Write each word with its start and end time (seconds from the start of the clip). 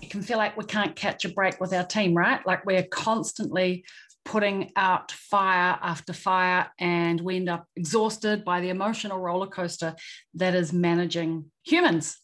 it 0.00 0.10
can 0.10 0.22
feel 0.22 0.38
like 0.38 0.56
we 0.56 0.64
can't 0.64 0.96
catch 0.96 1.24
a 1.24 1.28
break 1.28 1.60
with 1.60 1.72
our 1.72 1.84
team, 1.84 2.14
right? 2.14 2.44
Like 2.46 2.64
we're 2.64 2.84
constantly 2.84 3.84
putting 4.24 4.70
out 4.76 5.12
fire 5.12 5.78
after 5.82 6.12
fire, 6.12 6.70
and 6.78 7.20
we 7.20 7.36
end 7.36 7.48
up 7.48 7.66
exhausted 7.76 8.44
by 8.44 8.60
the 8.60 8.68
emotional 8.68 9.18
roller 9.18 9.46
coaster 9.46 9.94
that 10.34 10.54
is 10.54 10.72
managing 10.72 11.46
humans. 11.64 12.16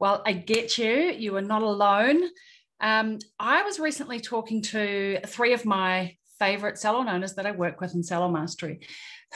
Well, 0.00 0.22
I 0.26 0.32
get 0.32 0.78
you, 0.78 1.12
you 1.16 1.36
are 1.36 1.42
not 1.42 1.62
alone. 1.62 2.22
Um, 2.80 3.18
I 3.38 3.62
was 3.62 3.78
recently 3.78 4.18
talking 4.18 4.62
to 4.62 5.20
three 5.26 5.52
of 5.52 5.64
my 5.64 6.16
favorite 6.38 6.78
salon 6.78 7.08
owners 7.08 7.34
that 7.34 7.46
I 7.46 7.52
work 7.52 7.80
with 7.80 7.94
in 7.94 8.02
Salon 8.02 8.32
Mastery 8.32 8.80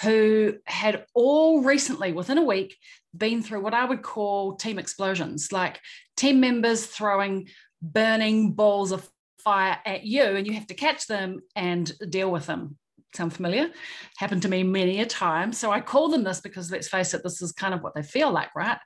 who 0.03 0.55
had 0.67 1.07
all 1.15 1.63
recently, 1.63 2.13
within 2.13 2.39
a 2.39 2.45
week, 2.45 2.77
been 3.17 3.43
through 3.43 3.63
what 3.63 3.75
I 3.75 3.85
would 3.85 4.03
call 4.03 4.57
team 4.57 4.79
explosions, 4.79 5.53
like 5.53 5.81
team 6.17 6.41
members 6.41 6.87
throwing 6.87 7.49
burning 7.83 8.53
balls 8.53 8.93
of 8.93 9.09
fire 9.39 9.79
at 9.87 10.05
you 10.05 10.25
and 10.25 10.47
you 10.47 10.55
have 10.55 10.67
to 10.67 10.75
catch 10.75 11.07
them 11.07 11.41
and 11.55 11.93
deal 12.11 12.31
with 12.31 12.47
them. 12.47 12.77
Sound 13.15 13.33
familiar? 13.33 13.71
Happened 14.19 14.43
to 14.43 14.49
me 14.49 14.63
many 14.63 15.01
a 15.01 15.07
time. 15.07 15.53
So 15.53 15.71
I 15.71 15.81
call 15.81 16.09
them 16.09 16.25
this 16.25 16.41
because 16.41 16.71
let's 16.71 16.89
face 16.89 17.15
it, 17.15 17.23
this 17.23 17.41
is 17.41 17.53
kind 17.53 17.73
of 17.73 17.83
what 17.83 17.95
they 17.95 18.03
feel 18.03 18.31
like, 18.31 18.55
right? 18.55 18.79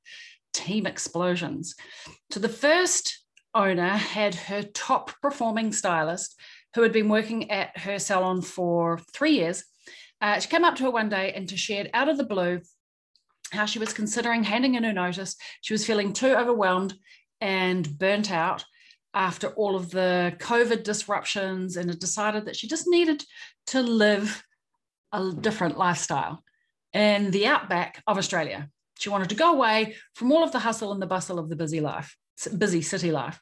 Team 0.53 0.87
explosions. 0.87 1.75
So 2.31 2.41
the 2.41 2.49
first 2.49 3.25
owner 3.55 3.91
had 3.91 4.35
her 4.35 4.63
top 4.63 5.13
performing 5.23 5.73
stylist 5.73 6.39
who 6.75 6.83
had 6.83 6.93
been 6.93 7.09
working 7.09 7.51
at 7.51 7.77
her 7.79 7.99
salon 7.99 8.43
for 8.43 9.01
three 9.13 9.33
years. 9.33 9.65
Uh, 10.21 10.39
she 10.39 10.49
came 10.49 10.65
up 10.65 10.77
to 10.77 10.85
her 10.85 10.91
one 10.91 11.09
day 11.09 11.33
and 11.33 11.51
shared 11.51 11.91
out 11.95 12.09
of 12.09 12.19
the 12.19 12.25
blue 12.25 12.61
how 13.51 13.65
she 13.65 13.79
was 13.79 13.93
considering 13.93 14.45
handing 14.45 14.75
in 14.75 14.85
her 14.85 14.93
notice. 14.93 15.37
She 15.63 15.73
was 15.75 15.87
feeling 15.87 16.13
too 16.13 16.35
overwhelmed 16.35 16.95
and 17.41 17.99
burnt 17.99 18.31
out 18.31 18.65
after 19.15 19.49
all 19.49 19.75
of 19.77 19.91
the 19.91 20.35
COVID 20.39 20.85
disruptions 20.85 21.77
and 21.77 21.91
had 21.91 21.99
decided 21.99 22.47
that 22.47 22.57
she 22.57 22.69
just 22.69 22.87
needed 22.87 23.25
to 23.69 23.83
live 23.83 24.43
a 25.13 25.33
different 25.33 25.77
lifestyle 25.77 26.43
in 26.93 27.31
the 27.31 27.47
outback 27.47 28.03
of 28.07 28.19
Australia. 28.19 28.69
She 28.99 29.09
wanted 29.09 29.31
to 29.31 29.35
go 29.35 29.53
away 29.53 29.97
from 30.15 30.31
all 30.31 30.45
of 30.45 30.53
the 30.53 30.59
hustle 30.59 30.93
and 30.93 31.01
the 31.01 31.07
bustle 31.07 31.39
of 31.39 31.49
the 31.49 31.57
busy 31.57 31.81
life, 31.81 32.17
busy 32.57 32.83
city 32.83 33.11
life. 33.11 33.41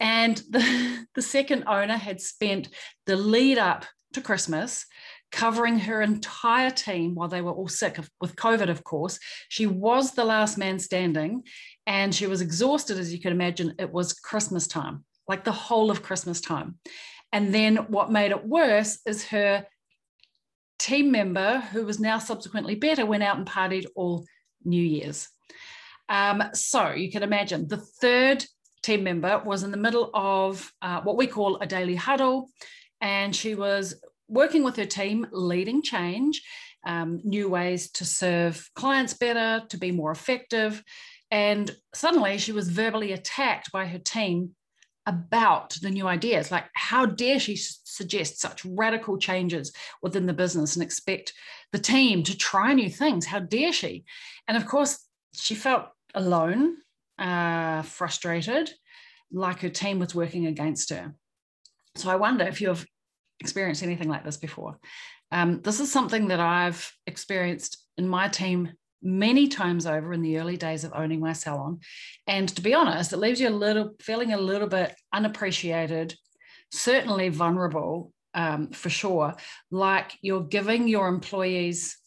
And 0.00 0.36
the, 0.48 1.06
the 1.14 1.22
second 1.22 1.64
owner 1.66 1.96
had 1.96 2.20
spent 2.20 2.68
the 3.06 3.16
lead 3.16 3.58
up 3.58 3.84
to 4.14 4.20
Christmas 4.20 4.86
covering 5.32 5.78
her 5.78 6.02
entire 6.02 6.70
team 6.70 7.14
while 7.14 7.28
they 7.28 7.40
were 7.40 7.52
all 7.52 7.68
sick 7.68 7.98
with 8.20 8.36
COVID, 8.36 8.68
of 8.68 8.84
course. 8.84 9.18
She 9.48 9.66
was 9.66 10.12
the 10.12 10.24
last 10.24 10.58
man 10.58 10.78
standing 10.78 11.42
and 11.86 12.14
she 12.14 12.26
was 12.26 12.42
exhausted, 12.42 12.98
as 12.98 13.12
you 13.12 13.20
can 13.20 13.32
imagine. 13.32 13.74
It 13.78 13.90
was 13.90 14.12
Christmas 14.12 14.66
time, 14.66 15.04
like 15.28 15.44
the 15.44 15.52
whole 15.52 15.90
of 15.90 16.02
Christmas 16.02 16.40
time. 16.40 16.78
And 17.32 17.54
then 17.54 17.76
what 17.88 18.12
made 18.12 18.30
it 18.30 18.46
worse 18.46 19.00
is 19.06 19.28
her 19.28 19.66
team 20.78 21.10
member, 21.10 21.60
who 21.60 21.86
was 21.86 22.00
now 22.00 22.18
subsequently 22.18 22.74
better, 22.74 23.06
went 23.06 23.22
out 23.22 23.38
and 23.38 23.46
partied 23.46 23.86
all 23.94 24.24
New 24.64 24.82
Year's. 24.82 25.28
Um, 26.08 26.42
so 26.52 26.90
you 26.90 27.10
can 27.10 27.22
imagine 27.22 27.68
the 27.68 27.78
third 27.78 28.44
team 28.82 29.04
member 29.04 29.40
was 29.44 29.62
in 29.62 29.70
the 29.70 29.76
middle 29.76 30.10
of 30.12 30.70
uh, 30.82 31.00
what 31.02 31.16
we 31.16 31.26
call 31.26 31.58
a 31.58 31.66
daily 31.66 31.94
huddle, 31.94 32.50
and 33.00 33.34
she 33.34 33.54
was 33.54 33.94
working 34.28 34.64
with 34.64 34.76
her 34.76 34.84
team, 34.86 35.26
leading 35.30 35.82
change, 35.82 36.42
um, 36.84 37.20
new 37.22 37.48
ways 37.48 37.90
to 37.92 38.04
serve 38.04 38.68
clients 38.74 39.14
better, 39.14 39.64
to 39.68 39.78
be 39.78 39.92
more 39.92 40.10
effective. 40.10 40.82
And 41.30 41.70
suddenly 41.94 42.38
she 42.38 42.52
was 42.52 42.68
verbally 42.68 43.12
attacked 43.12 43.72
by 43.72 43.86
her 43.86 43.98
team 43.98 44.54
about 45.06 45.70
the 45.82 45.90
new 45.90 46.06
ideas. 46.06 46.50
Like, 46.50 46.66
how 46.74 47.06
dare 47.06 47.38
she 47.38 47.56
suggest 47.56 48.40
such 48.40 48.64
radical 48.64 49.18
changes 49.18 49.72
within 50.02 50.26
the 50.26 50.32
business 50.32 50.76
and 50.76 50.82
expect 50.82 51.32
the 51.72 51.78
team 51.78 52.22
to 52.24 52.36
try 52.36 52.72
new 52.72 52.90
things? 52.90 53.26
How 53.26 53.40
dare 53.40 53.72
she? 53.72 54.04
And 54.48 54.56
of 54.56 54.66
course, 54.66 55.06
she 55.34 55.54
felt 55.54 55.86
alone, 56.14 56.76
uh, 57.18 57.82
frustrated, 57.82 58.70
like 59.32 59.60
her 59.60 59.70
team 59.70 59.98
was 59.98 60.14
working 60.14 60.46
against 60.46 60.90
her. 60.90 61.14
So 61.96 62.10
I 62.10 62.16
wonder 62.16 62.44
if 62.44 62.60
you've 62.60 62.86
experienced 63.40 63.82
anything 63.82 64.08
like 64.08 64.24
this 64.24 64.36
before. 64.36 64.78
Um, 65.30 65.62
this 65.62 65.80
is 65.80 65.90
something 65.90 66.28
that 66.28 66.40
I've 66.40 66.92
experienced 67.06 67.78
in 67.96 68.08
my 68.08 68.28
team 68.28 68.72
many 69.02 69.48
times 69.48 69.86
over 69.86 70.12
in 70.12 70.22
the 70.22 70.38
early 70.38 70.56
days 70.56 70.84
of 70.84 70.92
owning 70.94 71.20
my 71.20 71.32
salon. 71.32 71.80
And 72.26 72.48
to 72.50 72.62
be 72.62 72.74
honest, 72.74 73.12
it 73.12 73.18
leaves 73.18 73.40
you 73.40 73.48
a 73.48 73.50
little 73.50 73.94
feeling 74.00 74.32
a 74.32 74.38
little 74.38 74.68
bit 74.68 74.94
unappreciated, 75.12 76.14
certainly 76.70 77.28
vulnerable 77.28 78.12
um, 78.34 78.70
for 78.70 78.90
sure. 78.90 79.34
Like 79.70 80.16
you're 80.22 80.44
giving 80.44 80.88
your 80.88 81.08
employees, 81.08 81.98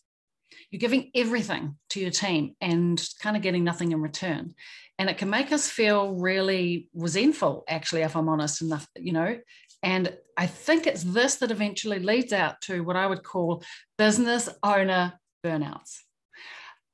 you're 0.71 0.79
giving 0.79 1.11
everything 1.15 1.75
to 1.89 1.99
your 1.99 2.11
team 2.11 2.55
and 2.61 3.01
kind 3.21 3.35
of 3.35 3.43
getting 3.43 3.63
nothing 3.63 3.91
in 3.91 4.01
return. 4.01 4.55
And 4.97 5.09
it 5.09 5.17
can 5.17 5.29
make 5.29 5.51
us 5.51 5.69
feel 5.69 6.13
really 6.13 6.89
resentful, 6.93 7.65
actually, 7.67 8.03
if 8.03 8.15
I'm 8.15 8.29
honest 8.29 8.61
enough, 8.61 8.87
you 8.95 9.11
know, 9.11 9.37
and 9.83 10.17
I 10.35 10.47
think 10.47 10.87
it's 10.87 11.03
this 11.03 11.35
that 11.35 11.51
eventually 11.51 11.99
leads 11.99 12.33
out 12.33 12.59
to 12.61 12.81
what 12.81 12.95
I 12.95 13.05
would 13.05 13.23
call 13.23 13.63
business 13.97 14.49
owner 14.63 15.19
burnouts. 15.45 15.99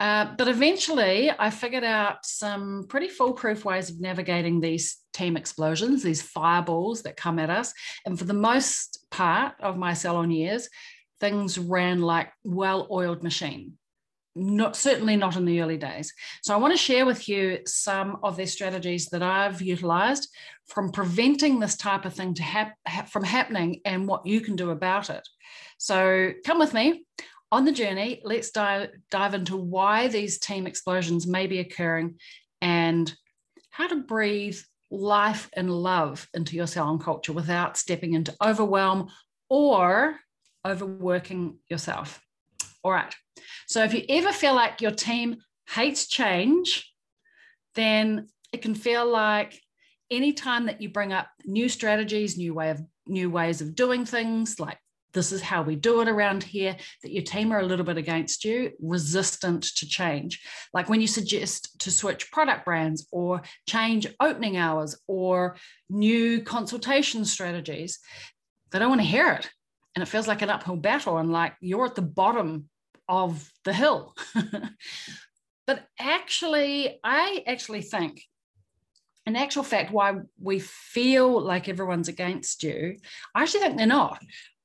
Uh, 0.02 0.34
but 0.36 0.48
eventually, 0.48 1.30
I 1.30 1.52
figured 1.52 1.84
out 1.84 2.26
some 2.26 2.88
pretty 2.90 3.08
foolproof 3.08 3.64
ways 3.64 3.92
of 3.92 4.02
navigating 4.02 4.60
these 4.60 4.98
team 5.14 5.38
explosions, 5.38 6.02
these 6.02 6.24
fireballs 6.24 7.04
that 7.04 7.18
come 7.18 7.38
at 7.38 7.52
us. 7.52 7.72
And 8.04 8.18
for 8.18 8.26
the 8.26 8.34
most 8.34 9.06
part 9.12 9.54
of 9.60 9.78
my 9.78 9.94
salon 9.94 10.32
years, 10.32 10.70
things 11.20 11.60
ran 11.60 12.02
like 12.02 12.32
well-oiled 12.44 13.22
machine 13.22 13.78
not 14.36 14.78
certainly 14.78 15.18
not 15.18 15.36
in 15.36 15.46
the 15.46 15.62
early 15.62 15.78
days. 15.78 16.14
So 16.42 16.54
I 16.54 16.58
want 16.58 16.74
to 16.74 16.78
share 16.78 17.06
with 17.06 17.28
you 17.28 17.60
some 17.66 18.18
of 18.24 18.38
the 18.38 18.46
strategies 18.46 19.08
that 19.08 19.22
I've 19.22 19.62
utilized 19.62 20.30
from 20.68 20.92
preventing 20.92 21.60
this 21.60 21.76
type 21.76 22.06
of 22.06 22.14
thing 22.14 22.34
to 22.36 22.44
hap- 22.44 23.10
from 23.10 23.24
happening 23.24 23.82
and 23.84 24.08
what 24.08 24.26
you 24.26 24.40
can 24.40 24.56
do 24.56 24.70
about 24.70 25.10
it. 25.10 25.28
So 25.78 26.32
come 26.46 26.60
with 26.60 26.74
me 26.74 27.06
on 27.52 27.66
the 27.66 27.72
journey. 27.72 28.22
Let's 28.24 28.52
dive 28.52 28.90
dive 29.10 29.34
into 29.34 29.58
why 29.58 30.08
these 30.08 30.40
team 30.40 30.68
explosions 30.68 31.28
may 31.28 31.48
be 31.48 31.60
occurring 31.60 32.20
and 32.62 33.14
how 33.70 33.88
to 33.88 33.98
breathe 33.98 34.58
life 34.90 35.50
and 35.54 35.72
love 35.72 36.28
into 36.34 36.56
your 36.56 36.68
salon 36.68 37.00
culture 37.00 37.34
without 37.34 37.78
stepping 37.78 38.14
into 38.14 38.36
overwhelm 38.44 39.10
or 39.50 40.18
overworking 40.66 41.58
yourself. 41.70 42.22
All 42.84 42.92
right. 42.92 43.14
So 43.68 43.84
if 43.84 43.94
you 43.94 44.04
ever 44.10 44.32
feel 44.32 44.54
like 44.54 44.82
your 44.82 44.92
team 44.92 45.38
hates 45.70 46.08
change, 46.08 46.92
then 47.76 48.28
it 48.52 48.62
can 48.62 48.76
feel 48.76 49.10
like 49.10 49.60
anytime 50.10 50.66
that 50.66 50.82
you 50.82 50.90
bring 50.90 51.14
up 51.14 51.28
new 51.46 51.70
strategies, 51.70 52.38
new 52.38 52.54
way 52.54 52.70
of 52.70 52.82
new 53.08 53.30
ways 53.30 53.62
of 53.62 53.76
doing 53.76 54.06
things, 54.06 54.60
like 54.60 54.78
this 55.14 55.32
is 55.32 55.42
how 55.42 55.62
we 55.62 55.76
do 55.76 56.02
it 56.02 56.08
around 56.08 56.44
here, 56.44 56.76
that 57.04 57.12
your 57.12 57.24
team 57.24 57.52
are 57.52 57.60
a 57.60 57.66
little 57.66 57.86
bit 57.86 57.98
against 57.98 58.46
you, 58.46 58.72
resistant 58.80 59.64
to 59.76 59.88
change. 59.88 60.42
Like 60.74 60.90
when 60.90 61.02
you 61.02 61.08
suggest 61.08 61.80
to 61.80 61.92
switch 61.92 62.32
product 62.32 62.66
brands 62.66 63.08
or 63.12 63.42
change 63.68 64.08
opening 64.20 64.58
hours 64.58 64.98
or 65.08 65.58
new 65.90 66.42
consultation 66.42 67.26
strategies, 67.26 68.00
they 68.72 68.80
don't 68.80 68.90
want 68.90 69.02
to 69.02 69.08
hear 69.08 69.32
it. 69.32 69.50
And 69.96 70.02
it 70.02 70.08
feels 70.08 70.28
like 70.28 70.42
an 70.42 70.50
uphill 70.50 70.78
battle 70.78 71.18
and 71.18 71.32
like 71.32 71.54
you're 71.60 71.86
at 71.86 71.96
the 71.96 72.02
bottom 72.02 72.70
of 73.10 73.52
the 73.66 73.74
hill. 73.74 74.16
but 75.68 75.86
actually, 76.00 77.00
I 77.04 77.44
actually 77.46 77.82
think, 77.82 78.24
in 79.26 79.36
actual 79.36 79.64
fact, 79.64 79.92
why 79.92 80.16
we 80.40 80.60
feel 80.60 81.42
like 81.42 81.68
everyone's 81.68 82.08
against 82.08 82.64
you, 82.64 82.98
I 83.36 83.44
actually 83.44 83.60
think 83.60 83.78
they're 83.78 83.86
not. 83.86 84.24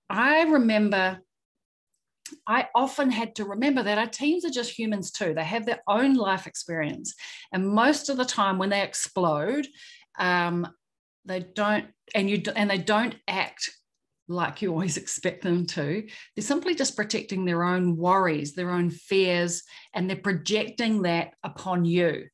I 0.09 0.43
remember 0.43 1.21
I 2.47 2.69
often 2.75 3.11
had 3.11 3.37
to 3.37 3.45
remember 3.45 3.83
that 3.83 3.99
our 3.99 4.07
teams 4.07 4.45
are 4.45 4.51
just 4.51 4.77
humans 4.77 5.11
too. 5.11 5.35
They 5.35 5.45
have 5.45 5.67
their 5.67 5.83
own 5.87 6.15
life 6.15 6.47
experience. 6.47 7.15
And 7.53 7.69
most 7.69 8.09
of 8.09 8.17
the 8.17 8.25
time 8.25 8.59
when 8.59 8.71
they 8.71 8.83
explode, 8.83 9.67
um, 10.19 10.67
they 11.25 11.41
don't, 11.41 11.87
and 12.15 12.31
you 12.31 12.43
and 12.55 12.71
they 12.71 12.79
don't 12.79 13.17
act 13.29 13.71
like 14.29 14.63
you 14.63 14.71
always 14.71 14.97
expect 14.97 15.43
them 15.43 15.67
to. 15.67 16.07
They're 16.35 16.43
simply 16.43 16.75
just 16.75 16.97
protecting 16.97 17.45
their 17.45 17.65
own 17.65 17.97
worries, 17.97 18.55
their 18.55 18.71
own 18.71 18.91
fears, 18.91 19.63
and 19.95 20.09
they're 20.09 20.17
projecting 20.17 21.03
that 21.03 21.35
upon 21.43 21.85
you. 21.85 22.27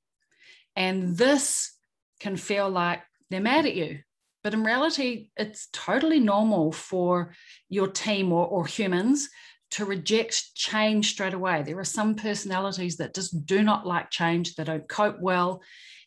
And 0.76 1.16
this 1.16 1.72
can 2.20 2.36
feel 2.36 2.70
like 2.70 3.02
they're 3.30 3.40
mad 3.40 3.66
at 3.66 3.74
you. 3.74 4.00
But 4.42 4.54
in 4.54 4.64
reality, 4.64 5.28
it's 5.36 5.68
totally 5.72 6.18
normal 6.18 6.72
for 6.72 7.34
your 7.68 7.88
team 7.88 8.32
or, 8.32 8.46
or 8.46 8.66
humans 8.66 9.28
to 9.72 9.84
reject 9.84 10.54
change 10.54 11.10
straight 11.10 11.32
away. 11.32 11.62
There 11.62 11.78
are 11.78 11.84
some 11.84 12.14
personalities 12.14 12.96
that 12.98 13.14
just 13.14 13.46
do 13.46 13.62
not 13.62 13.86
like 13.86 14.10
change, 14.10 14.54
they 14.54 14.64
don't 14.64 14.88
cope 14.88 15.20
well, 15.20 15.62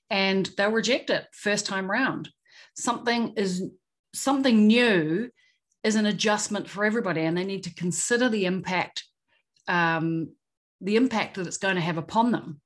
and 0.10 0.50
they'll 0.58 0.72
reject 0.72 1.10
it 1.10 1.26
first 1.34 1.66
time 1.66 1.90
round. 1.90 2.30
Something 2.76 3.34
is 3.38 3.64
something 4.14 4.68
new 4.68 5.30
is 5.84 5.96
an 5.96 6.06
adjustment 6.06 6.70
for 6.70 6.84
everybody, 6.86 7.22
and 7.22 7.38
they 7.38 7.44
need 7.44 7.64
to 7.64 7.74
consider 7.74 8.30
the 8.30 8.46
impact, 8.46 9.04
um, 9.68 10.30
the 10.82 10.96
impact 10.96 11.36
that 11.36 11.48
it's 11.48 11.58
going 11.58 11.76
to 11.76 11.82
have 11.82 11.98
upon 11.98 12.32
them. 12.32 12.62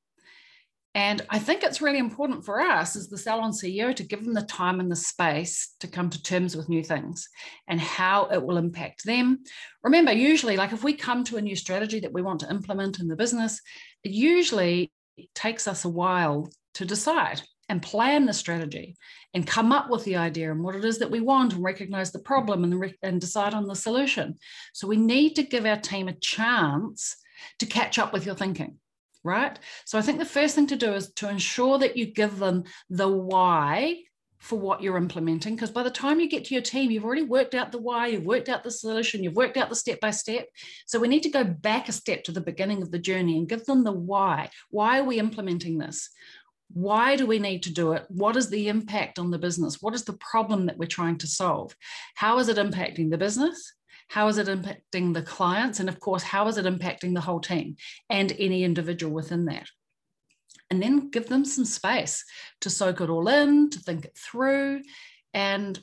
And 0.95 1.21
I 1.29 1.37
think 1.37 1.63
it's 1.63 1.81
really 1.81 1.99
important 1.99 2.43
for 2.43 2.59
us 2.59 2.95
as 2.95 3.09
the 3.09 3.17
salon 3.17 3.51
CEO 3.51 3.95
to 3.95 4.03
give 4.03 4.23
them 4.25 4.33
the 4.33 4.41
time 4.41 4.79
and 4.79 4.91
the 4.91 4.95
space 4.95 5.75
to 5.81 5.87
come 5.87 6.09
to 6.09 6.21
terms 6.21 6.57
with 6.57 6.67
new 6.67 6.83
things 6.83 7.29
and 7.67 7.79
how 7.79 8.25
it 8.29 8.43
will 8.43 8.57
impact 8.57 9.05
them. 9.05 9.39
Remember, 9.83 10.11
usually, 10.11 10.57
like 10.57 10.73
if 10.73 10.83
we 10.83 10.93
come 10.93 11.23
to 11.25 11.37
a 11.37 11.41
new 11.41 11.55
strategy 11.55 11.99
that 11.99 12.13
we 12.13 12.23
want 12.23 12.39
to 12.39 12.49
implement 12.49 12.99
in 12.99 13.07
the 13.07 13.15
business, 13.15 13.61
it 14.03 14.11
usually 14.11 14.91
takes 15.35 15.67
us 15.67 15.85
a 15.85 15.89
while 15.89 16.49
to 16.73 16.85
decide 16.85 17.41
and 17.67 17.83
plan 17.83 18.25
the 18.25 18.33
strategy 18.33 18.95
and 19.35 19.45
come 19.45 19.71
up 19.71 19.91
with 19.91 20.03
the 20.05 20.15
idea 20.15 20.51
and 20.51 20.63
what 20.63 20.75
it 20.75 20.83
is 20.83 20.97
that 20.97 21.11
we 21.11 21.21
want 21.21 21.53
and 21.53 21.63
recognize 21.63 22.11
the 22.11 22.19
problem 22.19 22.63
and, 22.63 22.95
and 23.03 23.21
decide 23.21 23.53
on 23.53 23.67
the 23.67 23.75
solution. 23.75 24.33
So 24.73 24.87
we 24.87 24.97
need 24.97 25.35
to 25.35 25.43
give 25.43 25.67
our 25.67 25.77
team 25.77 26.07
a 26.07 26.13
chance 26.13 27.15
to 27.59 27.67
catch 27.67 27.99
up 27.99 28.11
with 28.11 28.25
your 28.25 28.33
thinking 28.33 28.79
right? 29.23 29.57
So 29.85 29.97
I 29.97 30.01
think 30.01 30.19
the 30.19 30.25
first 30.25 30.55
thing 30.55 30.67
to 30.67 30.75
do 30.75 30.93
is 30.93 31.11
to 31.13 31.29
ensure 31.29 31.77
that 31.79 31.97
you 31.97 32.05
give 32.05 32.39
them 32.39 32.63
the 32.89 33.07
why 33.07 34.03
for 34.39 34.57
what 34.57 34.81
you're 34.81 34.97
implementing. 34.97 35.55
Because 35.55 35.69
by 35.69 35.83
the 35.83 35.89
time 35.89 36.19
you 36.19 36.29
get 36.29 36.45
to 36.45 36.53
your 36.53 36.63
team, 36.63 36.89
you've 36.89 37.03
already 37.03 37.23
worked 37.23 37.53
out 37.53 37.71
the 37.71 37.77
why, 37.77 38.07
you've 38.07 38.25
worked 38.25 38.49
out 38.49 38.63
the 38.63 38.71
solution, 38.71 39.23
you've 39.23 39.35
worked 39.35 39.57
out 39.57 39.69
the 39.69 39.75
step 39.75 39.99
by 39.99 40.11
step. 40.11 40.47
So 40.85 40.99
we 40.99 41.09
need 41.09 41.23
to 41.23 41.29
go 41.29 41.43
back 41.43 41.89
a 41.89 41.91
step 41.91 42.23
to 42.23 42.31
the 42.31 42.41
beginning 42.41 42.81
of 42.81 42.91
the 42.91 42.99
journey 42.99 43.37
and 43.37 43.49
give 43.49 43.65
them 43.65 43.83
the 43.83 43.91
why. 43.91 44.49
Why 44.69 44.99
are 44.99 45.03
we 45.03 45.19
implementing 45.19 45.77
this? 45.77 46.09
Why 46.71 47.15
do 47.15 47.25
we 47.25 47.39
need 47.39 47.63
to 47.63 47.73
do 47.73 47.93
it? 47.93 48.05
What 48.09 48.37
is 48.37 48.49
the 48.49 48.69
impact 48.69 49.19
on 49.19 49.31
the 49.31 49.39
business? 49.39 49.81
What 49.81 49.95
is 49.95 50.03
the 50.03 50.13
problem 50.13 50.67
that 50.67 50.77
we're 50.77 50.85
trying 50.85 51.17
to 51.17 51.27
solve? 51.27 51.75
How 52.15 52.39
is 52.39 52.47
it 52.47 52.57
impacting 52.57 53.09
the 53.09 53.17
business? 53.17 53.73
How 54.09 54.27
is 54.27 54.37
it 54.37 54.47
impacting 54.47 55.13
the 55.13 55.21
clients? 55.21 55.79
And 55.79 55.87
of 55.87 55.99
course, 55.99 56.23
how 56.23 56.47
is 56.47 56.57
it 56.57 56.65
impacting 56.65 57.13
the 57.13 57.21
whole 57.21 57.39
team 57.39 57.77
and 58.09 58.35
any 58.37 58.63
individual 58.63 59.13
within 59.13 59.45
that? 59.45 59.67
And 60.71 60.81
then 60.81 61.09
give 61.09 61.27
them 61.27 61.45
some 61.45 61.65
space 61.65 62.25
to 62.61 62.69
soak 62.69 63.01
it 63.01 63.09
all 63.09 63.27
in, 63.27 63.69
to 63.69 63.79
think 63.79 64.05
it 64.05 64.17
through. 64.17 64.81
And 65.33 65.79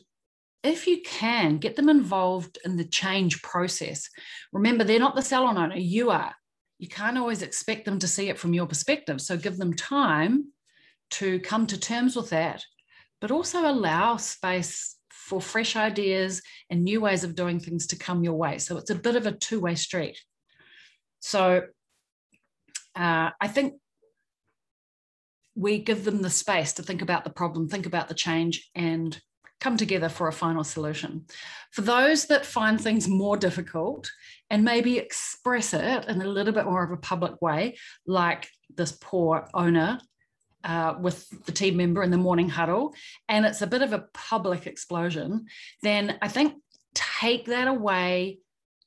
if 0.65 0.89
you 0.89 1.03
can, 1.03 1.59
get 1.59 1.77
them 1.77 1.89
involved 1.89 2.59
in 2.65 2.77
the 2.77 2.85
change 2.85 3.43
process. 3.43 4.09
Remember, 4.53 4.83
they're 4.83 4.99
not 4.99 5.15
the 5.15 5.23
salon 5.23 5.57
owner, 5.57 5.77
you 5.77 6.11
are. 6.11 6.35
You 6.79 6.89
can't 6.89 7.19
always 7.19 7.43
expect 7.43 7.85
them 7.85 8.01
to 8.01 8.09
see 8.09 8.29
it 8.29 8.39
from 8.39 8.53
your 8.53 8.67
perspective. 8.67 9.21
So 9.21 9.37
give 9.37 9.57
them 9.57 9.73
time 9.75 10.53
to 11.13 11.39
come 11.41 11.67
to 11.69 11.79
terms 11.79 12.17
with 12.17 12.31
that, 12.31 12.65
but 13.21 13.31
also 13.31 13.71
allow 13.71 14.17
space 14.17 14.96
for 15.27 15.41
fresh 15.41 15.75
ideas 15.75 16.41
and 16.71 16.85
new 16.85 17.01
ways 17.01 17.25
of 17.25 17.35
doing 17.35 17.59
things 17.59 17.89
to 17.89 17.97
come 17.97 18.23
your 18.23 18.35
way. 18.35 18.59
So 18.59 18.79
it's 18.79 18.91
a 18.91 18.95
bit 18.95 19.17
of 19.17 19.27
a 19.27 19.33
two 19.33 19.59
way 19.59 19.75
street. 19.75 20.17
So 21.19 21.63
uh, 22.95 23.31
I 23.41 23.49
think 23.49 23.75
we 25.57 25.79
give 25.79 26.05
them 26.05 26.23
the 26.23 26.31
space 26.31 26.75
to 26.75 26.85
think 26.85 27.03
about 27.03 27.25
the 27.25 27.31
problem, 27.31 27.69
think 27.69 27.87
about 27.87 28.07
the 28.07 28.15
change, 28.15 28.71
and 28.77 29.21
come 29.59 29.77
together 29.77 30.09
for 30.09 30.29
a 30.29 30.33
final 30.33 30.63
solution. 30.63 31.25
For 31.73 31.81
those 31.81 32.27
that 32.27 32.47
find 32.47 32.81
things 32.81 33.09
more 33.09 33.37
difficult 33.37 34.09
and 34.49 34.63
maybe 34.63 34.99
express 34.99 35.75
it 35.75 36.05
in 36.05 36.23
a 36.23 36.27
little 36.29 36.53
bit 36.53 36.67
more 36.67 36.85
of 36.85 36.93
a 36.93 36.99
public 36.99 37.43
way, 37.43 37.79
like 38.07 38.47
this 38.77 38.97
poor 39.01 39.49
owner 39.55 39.99
uh, 40.67 40.95
with 41.01 41.29
the 41.47 41.53
team 41.53 41.77
member 41.77 42.03
in 42.03 42.11
the 42.11 42.17
morning 42.17 42.49
huddle 42.49 42.93
and 43.29 43.47
it's 43.47 43.63
a 43.63 43.67
bit 43.67 43.83
of 43.83 43.93
a 43.93 44.05
public 44.13 44.67
explosion, 44.67 45.47
then 45.83 46.19
I 46.21 46.29
think 46.29 46.55
take 46.95 47.47
that 47.47 47.69
away 47.69 48.41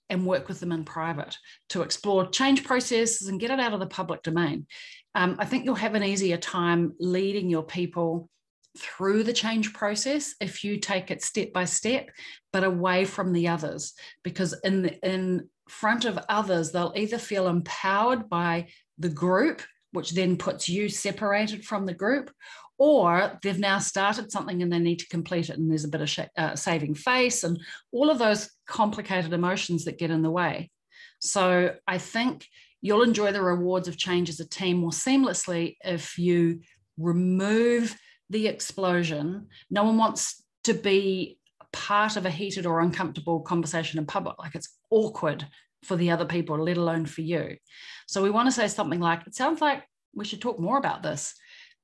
and 0.10 0.26
work 0.26 0.48
with 0.48 0.60
them 0.60 0.72
in 0.72 0.84
private 0.84 1.38
to 1.70 1.82
explore 1.82 2.28
change 2.28 2.64
processes 2.64 3.28
and 3.28 3.40
get 3.40 3.52
it 3.52 3.60
out 3.60 3.74
of 3.74 3.80
the 3.80 3.86
public 3.88 4.24
domain. 4.24 4.68
Um, 5.16 5.38
I 5.40 5.46
think 5.46 5.66
you'll 5.66 5.76
have 5.76 5.96
an 5.96 6.04
easier 6.04 6.38
time 6.38 6.94
leading 7.00 7.50
your 7.50 7.64
people 7.64 8.30
through 8.78 9.24
the 9.24 9.34
change 9.34 9.74
process 9.74 10.36
if 10.40 10.64
you 10.64 10.78
take 10.78 11.12
it 11.12 11.24
step 11.24 11.54
by 11.54 11.66
step, 11.66 12.10
but 12.52 12.64
away 12.64 13.06
from 13.06 13.34
the 13.34 13.48
others, 13.48 13.94
because 14.24 14.54
in 14.64 14.84
the, 14.84 15.00
in 15.08 15.50
front 15.70 16.06
of 16.06 16.20
others, 16.30 16.72
they'll 16.72 16.94
either 16.96 17.18
feel 17.18 17.48
empowered 17.48 18.30
by 18.30 18.68
the 18.98 19.10
group 19.10 19.62
which 19.92 20.12
then 20.12 20.38
puts 20.38 20.70
you 20.70 20.90
separated 20.90 21.66
from 21.66 21.86
the 21.86 21.94
group, 21.94 22.32
or 22.78 23.38
they've 23.44 23.60
now 23.60 23.80
started 23.80 24.32
something 24.32 24.62
and 24.62 24.72
they 24.72 24.80
need 24.80 25.00
to 25.00 25.08
complete 25.08 25.50
it, 25.50 25.58
and 25.58 25.70
there's 25.70 25.84
a 25.84 25.90
bit 25.90 26.02
of 26.02 26.10
sh- 26.10 26.20
uh, 26.38 26.56
saving 26.56 26.96
face 26.96 27.44
and 27.44 27.60
all 27.92 28.10
of 28.10 28.20
those 28.20 28.50
complicated 28.66 29.34
emotions 29.34 29.86
that 29.86 30.00
get 30.00 30.12
in 30.12 30.22
the 30.22 30.32
way. 30.32 30.72
So 31.20 31.76
I 31.88 31.98
think 31.98 32.48
you'll 32.82 33.04
enjoy 33.04 33.32
the 33.32 33.42
rewards 33.42 33.88
of 33.88 33.98
change 33.98 34.30
as 34.30 34.40
a 34.40 34.48
team 34.48 34.78
more 34.78 34.92
seamlessly 34.92 35.76
if 35.84 36.18
you 36.18 36.62
remove 36.98 37.96
the 38.30 38.48
explosion. 38.48 39.48
No 39.70 39.84
one 39.84 39.98
wants 39.98 40.44
to 40.64 40.74
be 40.74 41.38
part 41.74 42.16
of 42.16 42.26
a 42.26 42.30
heated 42.30 42.66
or 42.66 42.80
uncomfortable 42.80 43.42
conversation 43.42 44.00
in 44.00 44.06
public. 44.06 44.40
Like 44.40 44.56
it's 44.56 44.78
awkward 44.90 45.46
for 45.84 45.96
the 45.96 46.12
other 46.12 46.26
people, 46.26 46.64
let 46.64 46.78
alone 46.78 47.06
for 47.06 47.22
you. 47.22 47.58
So 48.08 48.22
we 48.22 48.30
want 48.30 48.48
to 48.48 48.52
say 48.52 48.68
something 48.68 49.00
like, 49.00 49.26
it 49.28 49.36
sounds 49.36 49.62
like 49.62 49.84
we 50.14 50.26
should 50.26 50.42
talk 50.42 50.60
more 50.60 50.78
about 50.78 51.04
this. 51.04 51.34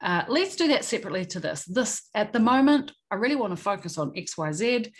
Uh, 0.02 0.24
let's 0.28 0.56
do 0.56 0.68
that 0.70 0.84
separately 0.86 1.26
to 1.26 1.40
this. 1.40 1.64
This, 1.66 2.04
at 2.14 2.34
the 2.34 2.40
moment, 2.40 2.92
I 3.10 3.16
really 3.16 3.36
want 3.36 3.56
to 3.56 3.62
focus 3.62 3.98
on 3.98 4.14
XYZ. 4.14 4.92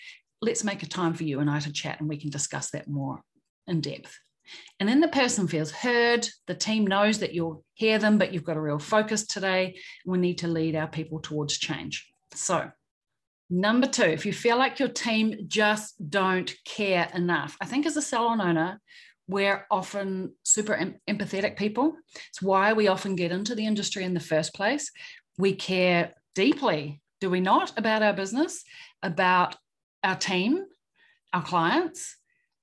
Let's 0.42 0.64
make 0.64 0.84
a 0.84 0.88
time 0.88 1.14
for 1.14 1.24
you 1.24 1.40
and 1.40 1.50
I 1.50 1.60
to 1.60 1.74
chat 1.74 2.00
and 2.00 2.08
we 2.08 2.18
can 2.18 2.30
discuss 2.30 2.72
that 2.72 2.88
more 2.88 3.22
in 3.68 3.82
depth. 3.82 4.18
And 4.80 4.88
then 4.88 5.00
the 5.00 5.08
person 5.08 5.48
feels 5.48 5.72
heard. 5.72 6.28
The 6.48 6.56
team 6.56 6.86
knows 6.86 7.20
that 7.20 7.34
you'll 7.34 7.64
hear 7.74 7.98
them, 7.98 8.18
but 8.18 8.34
you've 8.34 8.44
got 8.44 8.58
a 8.58 8.62
real 8.62 8.80
focus 8.80 9.26
today. 9.26 9.80
We 10.06 10.18
need 10.18 10.40
to 10.40 10.48
lead 10.48 10.76
our 10.76 10.88
people 10.88 11.20
towards 11.20 11.58
change. 11.58 12.08
So, 12.34 12.70
Number 13.50 13.88
two, 13.88 14.04
if 14.04 14.26
you 14.26 14.34
feel 14.34 14.58
like 14.58 14.80
your 14.80 14.90
team 14.90 15.46
just 15.48 16.10
don't 16.10 16.54
care 16.66 17.10
enough, 17.14 17.56
I 17.62 17.66
think 17.66 17.86
as 17.86 17.96
a 17.96 18.02
salon 18.02 18.42
owner, 18.42 18.82
we're 19.28 19.66
often 19.70 20.34
super 20.44 20.74
em- 20.74 20.96
empathetic 21.08 21.58
people. 21.58 21.96
It's 22.30 22.42
why 22.42 22.74
we 22.74 22.88
often 22.88 23.16
get 23.16 23.32
into 23.32 23.56
the 23.56 23.66
industry 23.66 24.04
in 24.04 24.14
the 24.14 24.20
first 24.20 24.54
place. 24.54 24.92
We 25.38 25.54
care 25.54 26.14
deeply, 26.34 27.02
do 27.22 27.30
we 27.30 27.40
not, 27.40 27.78
about 27.78 28.04
our 28.04 28.14
business, 28.14 28.64
about 29.04 29.56
our 30.04 30.16
team, 30.16 30.66
our 31.34 31.44
clients. 31.44 32.18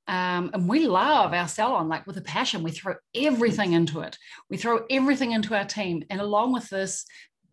Um, 0.08 0.50
and 0.52 0.68
we 0.68 0.86
love 0.86 1.32
our 1.32 1.48
salon 1.48 1.88
like 1.88 2.06
with 2.06 2.16
a 2.16 2.22
passion. 2.22 2.62
We 2.62 2.72
throw 2.72 2.94
everything 3.14 3.72
into 3.72 4.00
it. 4.00 4.18
We 4.50 4.56
throw 4.56 4.84
everything 4.90 5.32
into 5.32 5.54
our 5.54 5.64
team. 5.64 6.04
And 6.10 6.20
along 6.20 6.52
with 6.52 6.68
this, 6.70 7.04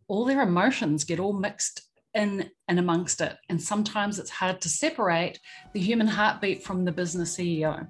all 0.08 0.26
their 0.26 0.42
emotions 0.42 1.04
get 1.04 1.20
all 1.20 1.34
mixed 1.34 1.89
in 2.14 2.50
and 2.68 2.80
amongst 2.80 3.22
it. 3.22 3.38
And 3.50 3.62
sometimes 3.62 4.20
it's 4.20 4.30
hard 4.30 4.62
to 4.62 4.70
separate 4.70 5.40
the 5.74 5.80
human 5.80 6.08
heartbeat 6.08 6.64
from 6.64 6.86
the 6.86 6.92
business 6.92 7.38
CEO. 7.38 7.88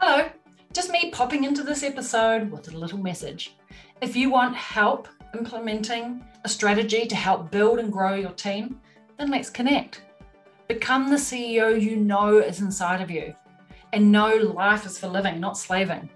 Hello, 0.00 0.28
just 0.72 0.90
me 0.90 1.10
popping 1.10 1.44
into 1.44 1.62
this 1.62 1.82
episode 1.82 2.50
with 2.50 2.72
a 2.72 2.76
little 2.76 2.98
message. 2.98 3.56
If 4.00 4.16
you 4.16 4.30
want 4.30 4.56
help 4.56 5.08
implementing 5.36 6.24
a 6.44 6.48
strategy 6.48 7.06
to 7.06 7.16
help 7.16 7.50
build 7.50 7.78
and 7.78 7.92
grow 7.92 8.14
your 8.14 8.32
team, 8.32 8.80
then 9.18 9.30
let's 9.30 9.50
connect. 9.50 10.02
Become 10.68 11.10
the 11.10 11.16
CEO 11.16 11.80
you 11.80 11.96
know 11.96 12.38
is 12.38 12.60
inside 12.60 13.00
of 13.00 13.10
you 13.10 13.34
and 13.92 14.10
know 14.10 14.34
life 14.36 14.84
is 14.86 14.98
for 14.98 15.06
living, 15.06 15.38
not 15.38 15.56
slaving. 15.56 16.10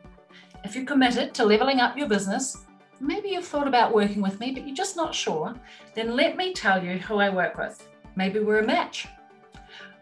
If 0.64 0.74
you're 0.74 0.84
committed 0.84 1.32
to 1.34 1.44
leveling 1.44 1.80
up 1.80 1.96
your 1.96 2.08
business, 2.08 2.64
maybe 3.00 3.30
you've 3.30 3.46
thought 3.46 3.68
about 3.68 3.94
working 3.94 4.22
with 4.22 4.40
me, 4.40 4.52
but 4.52 4.66
you're 4.66 4.76
just 4.76 4.96
not 4.96 5.14
sure, 5.14 5.54
then 5.94 6.16
let 6.16 6.36
me 6.36 6.52
tell 6.52 6.82
you 6.82 6.98
who 6.98 7.18
I 7.18 7.30
work 7.30 7.56
with. 7.56 7.88
Maybe 8.16 8.40
we're 8.40 8.60
a 8.60 8.66
match. 8.66 9.06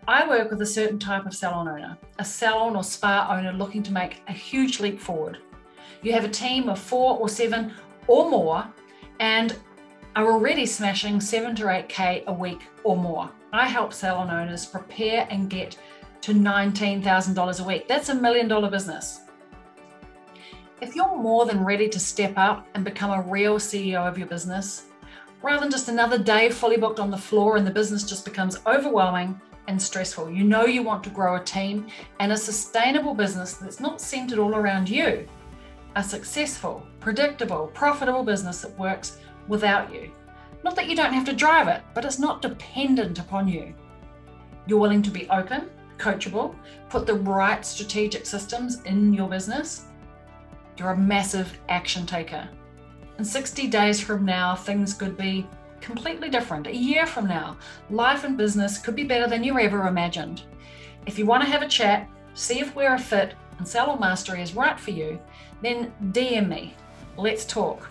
I 0.08 0.28
work 0.28 0.50
with 0.50 0.62
a 0.62 0.66
certain 0.66 0.98
type 0.98 1.26
of 1.26 1.34
salon 1.34 1.68
owner, 1.68 1.98
a 2.18 2.24
salon 2.24 2.76
or 2.76 2.84
spa 2.84 3.26
owner 3.30 3.52
looking 3.52 3.82
to 3.82 3.92
make 3.92 4.22
a 4.28 4.32
huge 4.32 4.80
leap 4.80 5.00
forward. 5.00 5.38
You 6.02 6.12
have 6.12 6.24
a 6.24 6.28
team 6.28 6.68
of 6.68 6.78
four 6.78 7.18
or 7.18 7.28
seven 7.28 7.72
or 8.06 8.30
more 8.30 8.66
and 9.18 9.56
are 10.14 10.30
already 10.30 10.64
smashing 10.64 11.20
seven 11.20 11.56
to 11.56 11.68
eight 11.68 11.88
K 11.88 12.22
a 12.26 12.32
week 12.32 12.60
or 12.84 12.96
more. 12.96 13.30
I 13.52 13.66
help 13.66 13.92
salon 13.92 14.30
owners 14.30 14.64
prepare 14.64 15.26
and 15.30 15.50
get 15.50 15.76
to 16.22 16.32
$19,000 16.32 17.60
a 17.60 17.64
week. 17.64 17.88
That's 17.88 18.08
a 18.08 18.14
million 18.14 18.48
dollar 18.48 18.70
business. 18.70 19.20
If 20.82 20.94
you're 20.94 21.16
more 21.16 21.46
than 21.46 21.64
ready 21.64 21.88
to 21.88 21.98
step 21.98 22.34
up 22.36 22.66
and 22.74 22.84
become 22.84 23.10
a 23.10 23.22
real 23.22 23.56
CEO 23.56 24.06
of 24.06 24.18
your 24.18 24.26
business, 24.26 24.84
rather 25.40 25.60
than 25.60 25.70
just 25.70 25.88
another 25.88 26.18
day 26.18 26.50
fully 26.50 26.76
booked 26.76 27.00
on 27.00 27.10
the 27.10 27.16
floor 27.16 27.56
and 27.56 27.66
the 27.66 27.70
business 27.70 28.04
just 28.04 28.26
becomes 28.26 28.58
overwhelming 28.66 29.40
and 29.68 29.80
stressful. 29.80 30.30
You 30.30 30.44
know 30.44 30.66
you 30.66 30.82
want 30.82 31.02
to 31.04 31.10
grow 31.10 31.36
a 31.36 31.42
team 31.42 31.86
and 32.20 32.30
a 32.30 32.36
sustainable 32.36 33.14
business 33.14 33.54
that's 33.54 33.80
not 33.80 34.02
centered 34.02 34.38
all 34.38 34.54
around 34.54 34.86
you. 34.86 35.26
A 35.94 36.04
successful, 36.04 36.86
predictable, 37.00 37.68
profitable 37.68 38.22
business 38.22 38.60
that 38.60 38.78
works 38.78 39.18
without 39.48 39.90
you. 39.94 40.12
Not 40.62 40.76
that 40.76 40.90
you 40.90 40.94
don't 40.94 41.14
have 41.14 41.24
to 41.24 41.32
drive 41.32 41.68
it, 41.68 41.84
but 41.94 42.04
it's 42.04 42.18
not 42.18 42.42
dependent 42.42 43.18
upon 43.18 43.48
you. 43.48 43.74
You're 44.66 44.78
willing 44.78 45.00
to 45.00 45.10
be 45.10 45.26
open, 45.30 45.70
coachable, 45.96 46.54
put 46.90 47.06
the 47.06 47.14
right 47.14 47.64
strategic 47.64 48.26
systems 48.26 48.82
in 48.82 49.14
your 49.14 49.30
business. 49.30 49.86
You're 50.76 50.90
a 50.90 50.96
massive 50.96 51.58
action 51.68 52.06
taker. 52.06 52.48
And 53.18 53.26
60 53.26 53.66
days 53.68 54.00
from 54.00 54.24
now, 54.24 54.54
things 54.54 54.94
could 54.94 55.16
be 55.16 55.46
completely 55.80 56.28
different. 56.28 56.66
A 56.66 56.76
year 56.76 57.06
from 57.06 57.26
now, 57.26 57.56
life 57.90 58.24
and 58.24 58.36
business 58.36 58.78
could 58.78 58.94
be 58.94 59.04
better 59.04 59.28
than 59.28 59.44
you 59.44 59.58
ever 59.58 59.86
imagined. 59.86 60.42
If 61.06 61.18
you 61.18 61.26
want 61.26 61.44
to 61.44 61.50
have 61.50 61.62
a 61.62 61.68
chat, 61.68 62.08
see 62.34 62.60
if 62.60 62.74
we're 62.74 62.94
a 62.94 62.98
fit 62.98 63.34
and 63.58 63.66
Salon 63.66 63.98
Mastery 64.00 64.42
is 64.42 64.54
right 64.54 64.78
for 64.78 64.90
you, 64.90 65.18
then 65.62 65.90
DM 66.12 66.48
me. 66.48 66.74
Let's 67.16 67.46
talk. 67.46 67.88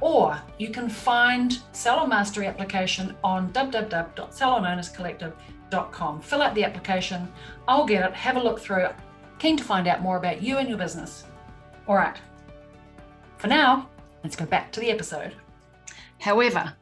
Or 0.00 0.40
you 0.58 0.70
can 0.70 0.88
find 0.88 1.58
Salon 1.72 2.08
Mastery 2.08 2.46
application 2.46 3.14
on 3.22 3.52
www.salonownerscollective.com. 3.52 6.20
Fill 6.20 6.42
out 6.42 6.54
the 6.54 6.64
application. 6.64 7.28
I'll 7.66 7.86
get 7.86 8.08
it, 8.08 8.14
have 8.14 8.36
a 8.36 8.42
look 8.42 8.60
through. 8.60 8.84
it. 8.86 8.94
Keen 9.38 9.56
to 9.56 9.64
find 9.64 9.88
out 9.88 10.02
more 10.02 10.18
about 10.18 10.42
you 10.42 10.58
and 10.58 10.68
your 10.68 10.78
business. 10.78 11.24
All 11.88 11.96
right. 11.96 12.16
For 13.38 13.48
now, 13.48 13.88
let's 14.22 14.36
go 14.36 14.46
back 14.46 14.70
to 14.72 14.80
the 14.80 14.90
episode. 14.90 15.34
However, 16.20 16.74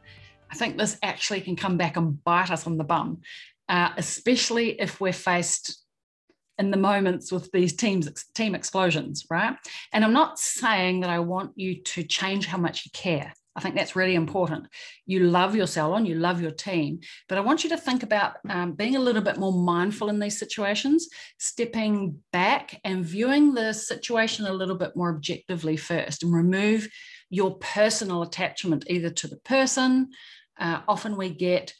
I 0.51 0.55
think 0.55 0.77
this 0.77 0.97
actually 1.01 1.41
can 1.41 1.55
come 1.55 1.77
back 1.77 1.97
and 1.97 2.23
bite 2.23 2.51
us 2.51 2.67
on 2.67 2.77
the 2.77 2.83
bum, 2.83 3.21
uh, 3.67 3.89
especially 3.97 4.79
if 4.79 5.01
we're 5.01 5.13
faced 5.13 5.83
in 6.59 6.69
the 6.69 6.77
moments 6.77 7.31
with 7.31 7.51
these 7.51 7.73
teams 7.73 8.07
team 8.35 8.53
explosions, 8.53 9.25
right? 9.31 9.55
And 9.91 10.03
I'm 10.03 10.13
not 10.13 10.37
saying 10.37 10.99
that 10.99 11.09
I 11.09 11.19
want 11.19 11.53
you 11.55 11.81
to 11.81 12.03
change 12.03 12.45
how 12.45 12.59
much 12.59 12.85
you 12.85 12.91
care. 12.93 13.33
I 13.55 13.59
think 13.59 13.75
that's 13.75 13.95
really 13.95 14.15
important. 14.15 14.67
You 15.05 15.21
love 15.21 15.55
your 15.55 15.67
salon, 15.67 16.05
you 16.05 16.15
love 16.15 16.41
your 16.41 16.51
team, 16.51 17.01
but 17.27 17.37
I 17.37 17.41
want 17.41 17.63
you 17.63 17.69
to 17.71 17.77
think 17.77 18.01
about 18.01 18.37
um, 18.49 18.73
being 18.73 18.95
a 18.95 18.99
little 18.99 19.21
bit 19.21 19.37
more 19.37 19.51
mindful 19.51 20.09
in 20.09 20.19
these 20.19 20.39
situations, 20.39 21.09
stepping 21.37 22.19
back 22.31 22.79
and 22.85 23.05
viewing 23.05 23.53
the 23.53 23.73
situation 23.73 24.45
a 24.45 24.53
little 24.53 24.75
bit 24.75 24.95
more 24.95 25.09
objectively 25.09 25.75
first 25.75 26.23
and 26.23 26.33
remove 26.33 26.87
your 27.29 27.57
personal 27.57 28.21
attachment 28.21 28.85
either 28.87 29.09
to 29.09 29.27
the 29.27 29.37
person, 29.37 30.09
uh, 30.59 30.81
often 30.87 31.17
we 31.17 31.29
get 31.29 31.73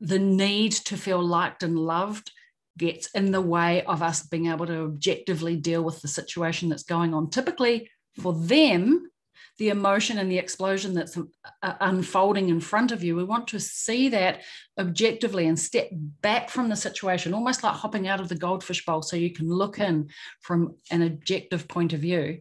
the 0.00 0.18
need 0.18 0.72
to 0.72 0.96
feel 0.96 1.22
liked 1.22 1.62
and 1.62 1.78
loved 1.78 2.30
gets 2.76 3.08
in 3.10 3.32
the 3.32 3.40
way 3.40 3.82
of 3.84 4.02
us 4.02 4.22
being 4.22 4.46
able 4.46 4.66
to 4.66 4.84
objectively 4.84 5.56
deal 5.56 5.82
with 5.82 6.00
the 6.00 6.08
situation 6.08 6.68
that's 6.68 6.84
going 6.84 7.12
on. 7.12 7.28
Typically, 7.28 7.90
for 8.20 8.32
them, 8.32 9.10
the 9.58 9.70
emotion 9.70 10.18
and 10.18 10.30
the 10.30 10.38
explosion 10.38 10.94
that's 10.94 11.16
uh, 11.16 11.74
unfolding 11.80 12.48
in 12.48 12.60
front 12.60 12.92
of 12.92 13.02
you, 13.02 13.16
we 13.16 13.24
want 13.24 13.48
to 13.48 13.60
see 13.60 14.08
that 14.10 14.42
objectively 14.78 15.46
and 15.46 15.58
step 15.58 15.88
back 15.92 16.48
from 16.50 16.68
the 16.68 16.76
situation, 16.76 17.34
almost 17.34 17.62
like 17.62 17.74
hopping 17.74 18.08
out 18.08 18.20
of 18.20 18.28
the 18.28 18.36
goldfish 18.36 18.84
bowl 18.84 19.02
so 19.02 19.16
you 19.16 19.32
can 19.32 19.48
look 19.48 19.78
in 19.78 20.08
from 20.40 20.76
an 20.90 21.02
objective 21.02 21.66
point 21.68 21.92
of 21.92 22.00
view. 22.00 22.40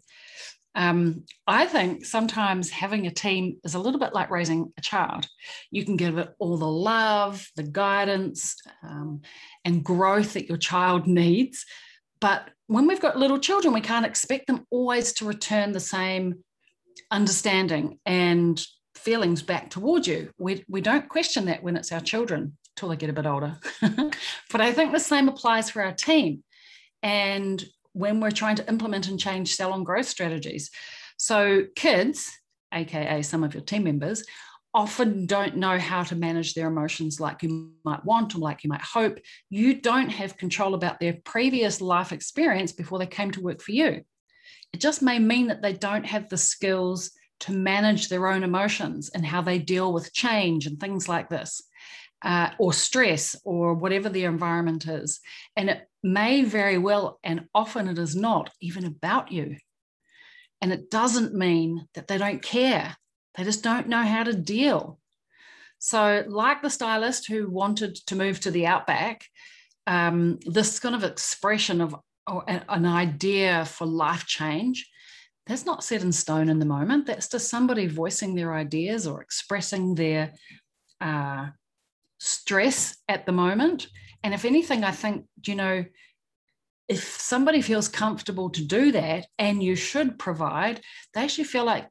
Um, 0.76 1.24
I 1.48 1.66
think 1.66 2.06
sometimes 2.06 2.70
having 2.70 3.08
a 3.08 3.12
team 3.12 3.58
is 3.64 3.74
a 3.74 3.80
little 3.80 4.00
bit 4.00 4.14
like 4.14 4.30
raising 4.30 4.72
a 4.78 4.82
child. 4.82 5.28
You 5.72 5.84
can 5.84 5.98
give 5.98 6.20
it 6.20 6.30
all 6.38 6.56
the 6.56 6.68
love, 6.68 7.50
the 7.56 7.64
guidance, 7.64 8.56
um, 8.84 9.22
and 9.66 9.84
growth 9.84 10.34
that 10.34 10.48
your 10.48 10.60
child 10.60 11.08
needs. 11.08 11.66
But 12.20 12.50
when 12.68 12.86
we've 12.86 13.02
got 13.02 13.18
little 13.18 13.40
children, 13.40 13.74
we 13.74 13.82
can't 13.82 14.06
expect 14.06 14.46
them 14.46 14.68
always 14.70 15.14
to 15.14 15.26
return 15.26 15.72
the 15.72 15.80
same 15.80 16.44
understanding 17.12 18.00
and 18.06 18.64
feelings 18.96 19.42
back 19.42 19.70
towards 19.70 20.08
you. 20.08 20.32
We, 20.38 20.66
we 20.68 20.82
don't 20.82 21.08
question 21.08 21.46
that 21.46 21.64
when 21.64 21.78
it's 21.78 21.92
our 21.92 22.00
children 22.00 22.58
till 22.76 22.90
they 22.90 22.96
get 22.96 23.10
a 23.10 23.14
bit 23.14 23.26
older. 23.26 23.58
but 24.52 24.62
I 24.62 24.72
think 24.72 24.92
the 24.92 25.00
same 25.00 25.28
applies 25.28 25.70
for 25.70 25.82
our 25.82 25.94
team. 25.94 26.44
And 27.04 27.64
when 27.94 28.20
we're 28.20 28.32
trying 28.32 28.56
to 28.56 28.68
implement 28.70 29.08
and 29.08 29.20
change 29.20 29.56
salon 29.56 29.84
growth 29.84 30.08
strategies. 30.08 30.70
So, 31.18 31.64
kids, 31.76 32.32
AKA 32.72 33.24
some 33.24 33.44
of 33.44 33.54
your 33.54 33.64
team 33.64 33.86
members, 33.86 34.24
often 34.74 35.26
don't 35.26 35.58
know 35.58 35.80
how 35.80 36.04
to 36.04 36.16
manage 36.16 36.54
their 36.54 36.68
emotions 36.68 37.20
like 37.20 37.42
you 37.42 37.72
might 37.84 38.06
want 38.06 38.36
or 38.36 38.38
like 38.38 38.64
you 38.64 38.70
might 38.70 38.82
hope. 38.82 39.18
You 39.50 39.82
don't 39.82 40.10
have 40.10 40.38
control 40.38 40.76
about 40.76 41.00
their 41.00 41.18
previous 41.24 41.82
life 41.82 42.12
experience 42.12 42.72
before 42.72 43.00
they 43.00 43.08
came 43.08 43.32
to 43.32 43.42
work 43.42 43.62
for 43.62 43.72
you. 43.72 44.04
It 44.74 44.82
just 44.82 45.02
may 45.02 45.20
mean 45.20 45.48
that 45.48 45.62
they 45.62 45.74
don't 45.74 46.06
have 46.06 46.30
the 46.30 46.38
skills 46.38 47.12
to 47.42 47.52
manage 47.52 48.10
their 48.10 48.28
own 48.28 48.44
emotions 48.44 49.10
and 49.10 49.26
how 49.26 49.42
they 49.42 49.60
deal 49.60 49.94
with 49.94 50.14
change 50.14 50.66
and 50.66 50.80
things 50.80 51.08
like 51.08 51.30
this 51.30 51.62
uh, 52.24 52.50
or 52.58 52.74
stress 52.74 53.36
or 53.44 53.74
whatever 53.74 54.10
the 54.10 54.26
environment 54.26 54.88
is. 54.88 55.20
And 55.56 55.70
it 55.70 55.88
may 56.04 56.44
very 56.44 56.78
well, 56.78 57.20
and 57.24 57.48
often 57.54 57.88
it 57.88 57.98
is 57.98 58.16
not 58.16 58.50
even 58.62 58.86
about 58.86 59.32
you. 59.32 59.58
And 60.62 60.72
it 60.72 60.90
doesn't 60.90 61.36
mean 61.36 61.88
that 61.94 62.08
they 62.08 62.18
don't 62.18 62.42
care, 62.42 62.96
they 63.36 63.44
just 63.44 63.64
don't 63.64 63.88
know 63.88 64.02
how 64.02 64.24
to 64.24 64.34
deal. 64.34 65.00
So, 65.80 66.24
like 66.28 66.64
the 66.64 66.72
stylist 66.72 67.28
who 67.28 67.52
wanted 67.52 67.96
to 68.08 68.16
move 68.16 68.40
to 68.40 68.52
the 68.52 68.66
outback, 68.66 69.26
um, 69.86 70.40
this 70.42 70.80
kind 70.80 70.96
of 70.96 71.04
expression 71.04 71.82
of 71.82 71.96
an 72.28 72.86
idea 72.86 73.66
for 73.66 73.86
life 73.86 74.26
change 74.26 74.90
that's 75.48 75.66
not 75.66 75.84
set 75.84 76.04
in 76.04 76.12
stone 76.12 76.50
in 76.50 76.60
the 76.60 76.66
moment. 76.66 77.06
That's 77.06 77.30
just 77.30 77.50
somebody 77.50 77.88
voicing 77.88 78.36
their 78.36 78.54
ideas 78.54 79.08
or 79.08 79.22
expressing 79.22 79.96
their 79.96 80.34
uh, 81.00 81.48
stress 82.20 82.98
at 83.08 83.26
the 83.26 83.32
moment. 83.32 83.88
And 84.24 84.34
if 84.34 84.44
anything, 84.44 84.84
I 84.84 84.92
think, 84.92 85.26
you 85.46 85.56
know, 85.56 85.86
if 86.90 87.04
somebody 87.04 87.62
feels 87.62 87.88
comfortable 87.88 88.50
to 88.52 88.64
do 88.64 88.92
that 88.92 89.28
and 89.40 89.64
you 89.64 89.76
should 89.76 90.20
provide, 90.20 90.82
they 91.14 91.22
actually 91.22 91.46
feel 91.46 91.66
like 91.66 91.88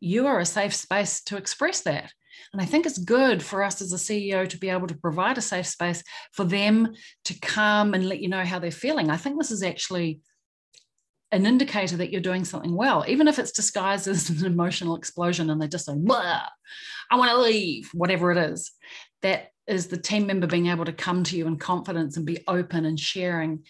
you 0.00 0.26
are 0.26 0.40
a 0.40 0.46
safe 0.46 0.74
space 0.74 1.22
to 1.24 1.36
express 1.36 1.80
that. 1.82 2.12
And 2.52 2.60
I 2.60 2.64
think 2.64 2.86
it's 2.86 2.98
good 2.98 3.42
for 3.42 3.62
us 3.62 3.80
as 3.80 3.92
a 3.92 3.96
CEO 3.96 4.48
to 4.48 4.58
be 4.58 4.70
able 4.70 4.86
to 4.86 4.94
provide 4.98 5.38
a 5.38 5.42
safe 5.42 5.66
space 5.66 6.02
for 6.32 6.44
them 6.44 6.94
to 7.24 7.40
come 7.40 7.94
and 7.94 8.08
let 8.08 8.20
you 8.20 8.28
know 8.28 8.44
how 8.44 8.58
they're 8.58 8.70
feeling. 8.70 9.10
I 9.10 9.16
think 9.16 9.38
this 9.38 9.50
is 9.50 9.62
actually 9.62 10.20
an 11.32 11.46
indicator 11.46 11.96
that 11.96 12.10
you're 12.10 12.20
doing 12.20 12.44
something 12.44 12.74
well, 12.74 13.04
even 13.06 13.28
if 13.28 13.38
it's 13.38 13.52
disguised 13.52 14.08
as 14.08 14.30
an 14.40 14.44
emotional 14.44 14.96
explosion 14.96 15.50
and 15.50 15.60
they 15.60 15.68
just 15.68 15.86
say, 15.86 15.92
I 15.92 17.16
want 17.16 17.30
to 17.30 17.38
leave, 17.38 17.90
whatever 17.92 18.32
it 18.32 18.38
is. 18.38 18.72
That 19.22 19.50
is 19.66 19.86
the 19.86 19.98
team 19.98 20.26
member 20.26 20.46
being 20.46 20.66
able 20.66 20.84
to 20.84 20.92
come 20.92 21.22
to 21.24 21.36
you 21.36 21.46
in 21.46 21.56
confidence 21.56 22.16
and 22.16 22.26
be 22.26 22.38
open 22.48 22.86
and 22.86 22.98
sharing. 22.98 23.64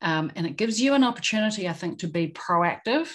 Um, 0.00 0.32
and 0.34 0.46
it 0.46 0.56
gives 0.56 0.80
you 0.80 0.94
an 0.94 1.04
opportunity, 1.04 1.68
I 1.68 1.72
think, 1.72 1.98
to 1.98 2.08
be 2.08 2.28
proactive 2.28 3.10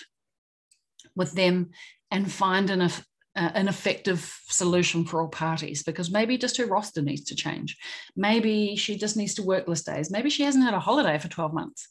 with 1.15 1.33
them 1.33 1.71
and 2.11 2.31
find 2.31 2.69
an, 2.69 2.89
uh, 3.37 3.51
an 3.53 3.67
effective 3.67 4.39
solution 4.47 5.05
for 5.05 5.21
all 5.21 5.27
parties 5.27 5.83
because 5.83 6.11
maybe 6.11 6.37
just 6.37 6.57
her 6.57 6.65
roster 6.65 7.01
needs 7.01 7.23
to 7.25 7.35
change. 7.35 7.77
Maybe 8.15 8.75
she 8.75 8.97
just 8.97 9.15
needs 9.15 9.35
to 9.35 9.43
work 9.43 9.67
less 9.67 9.83
days. 9.83 10.09
Maybe 10.09 10.29
she 10.29 10.43
hasn't 10.43 10.63
had 10.63 10.73
a 10.73 10.79
holiday 10.79 11.19
for 11.19 11.27
12 11.27 11.53
months. 11.53 11.87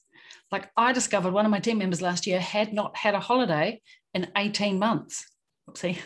Like 0.51 0.71
I 0.77 0.93
discovered 0.93 1.33
one 1.33 1.45
of 1.45 1.51
my 1.51 1.61
team 1.61 1.79
members 1.79 2.03
last 2.03 2.27
year 2.27 2.41
had 2.41 2.73
not 2.73 2.97
had 2.97 3.15
a 3.15 3.21
holiday 3.21 3.81
in 4.13 4.29
18 4.37 4.79
months. 4.79 5.25
Oopsie. 5.71 5.99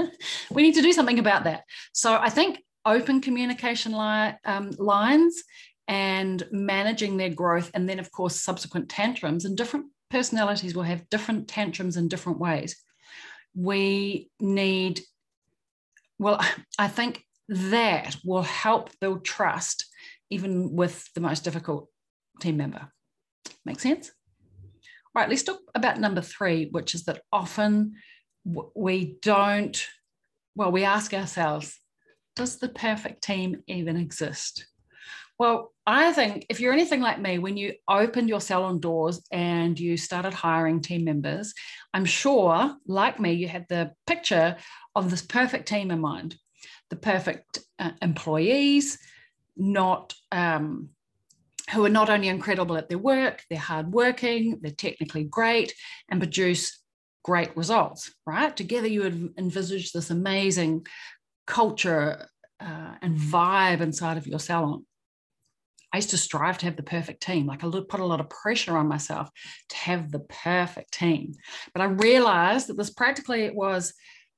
we 0.50 0.62
need 0.62 0.74
to 0.74 0.82
do 0.82 0.92
something 0.92 1.18
about 1.18 1.44
that. 1.44 1.62
So 1.92 2.16
I 2.16 2.28
think 2.28 2.58
open 2.84 3.20
communication 3.20 3.92
li- 3.92 4.34
um, 4.44 4.70
lines 4.78 5.42
and 5.86 6.46
managing 6.50 7.16
their 7.16 7.30
growth. 7.30 7.70
And 7.74 7.88
then, 7.88 7.98
of 7.98 8.12
course, 8.12 8.40
subsequent 8.40 8.88
tantrums. 8.88 9.44
And 9.44 9.56
different 9.56 9.86
personalities 10.10 10.74
will 10.74 10.82
have 10.82 11.08
different 11.08 11.48
tantrums 11.48 11.96
in 11.96 12.08
different 12.08 12.38
ways. 12.38 12.76
We 13.54 14.30
need, 14.40 15.00
well, 16.18 16.40
I 16.78 16.88
think 16.88 17.24
that 17.48 18.16
will 18.24 18.42
help 18.42 18.90
build 19.00 19.24
trust 19.24 19.86
even 20.30 20.76
with 20.76 21.10
the 21.14 21.20
most 21.20 21.44
difficult 21.44 21.88
team 22.40 22.56
member. 22.56 22.92
Make 23.64 23.80
sense? 23.80 24.10
All 25.14 25.22
right, 25.22 25.28
let's 25.28 25.42
talk 25.42 25.60
about 25.74 25.98
number 25.98 26.20
three, 26.20 26.68
which 26.70 26.94
is 26.94 27.04
that 27.04 27.22
often 27.32 27.94
we 28.44 29.16
don't, 29.22 29.82
well, 30.54 30.70
we 30.70 30.84
ask 30.84 31.14
ourselves, 31.14 31.78
does 32.36 32.58
the 32.58 32.68
perfect 32.68 33.22
team 33.22 33.62
even 33.66 33.96
exist? 33.96 34.66
Well, 35.38 35.72
I 35.86 36.12
think 36.12 36.46
if 36.50 36.60
you're 36.60 36.72
anything 36.72 37.00
like 37.00 37.20
me, 37.20 37.38
when 37.38 37.56
you 37.56 37.74
opened 37.88 38.28
your 38.28 38.40
salon 38.40 38.80
doors 38.80 39.22
and 39.30 39.78
you 39.78 39.96
started 39.96 40.34
hiring 40.34 40.80
team 40.80 41.04
members, 41.04 41.54
I'm 41.94 42.04
sure, 42.04 42.74
like 42.86 43.20
me, 43.20 43.32
you 43.32 43.48
had 43.48 43.66
the 43.68 43.92
picture 44.06 44.56
of 44.94 45.10
this 45.10 45.22
perfect 45.22 45.68
team 45.68 45.90
in 45.90 46.00
mind 46.00 46.36
the 46.90 46.96
perfect 46.96 47.58
uh, 47.78 47.90
employees, 48.00 48.98
not 49.56 50.14
um, 50.32 50.88
who 51.70 51.84
are 51.84 51.90
not 51.90 52.08
only 52.08 52.28
incredible 52.28 52.76
at 52.78 52.88
their 52.88 52.98
work, 52.98 53.42
they're 53.50 53.58
hardworking, 53.58 54.58
they're 54.62 54.70
technically 54.70 55.24
great, 55.24 55.74
and 56.10 56.20
produce 56.20 56.80
great 57.24 57.54
results, 57.56 58.10
right? 58.26 58.56
Together, 58.56 58.86
you 58.86 59.02
would 59.02 59.34
envisage 59.36 59.92
this 59.92 60.10
amazing 60.10 60.86
culture 61.46 62.26
uh, 62.60 62.94
and 63.02 63.18
vibe 63.18 63.80
inside 63.80 64.16
of 64.16 64.26
your 64.26 64.38
salon. 64.38 64.86
I 65.92 65.98
used 65.98 66.10
to 66.10 66.18
strive 66.18 66.58
to 66.58 66.66
have 66.66 66.76
the 66.76 66.82
perfect 66.82 67.22
team. 67.22 67.46
Like 67.46 67.64
I 67.64 67.70
put 67.70 68.00
a 68.00 68.04
lot 68.04 68.20
of 68.20 68.28
pressure 68.28 68.76
on 68.76 68.88
myself 68.88 69.30
to 69.70 69.76
have 69.76 70.10
the 70.10 70.20
perfect 70.20 70.92
team. 70.92 71.34
But 71.72 71.82
I 71.82 71.86
realized 71.86 72.66
that 72.68 72.76
this 72.76 72.90
practically 72.90 73.42
it 73.42 73.54
was 73.54 73.94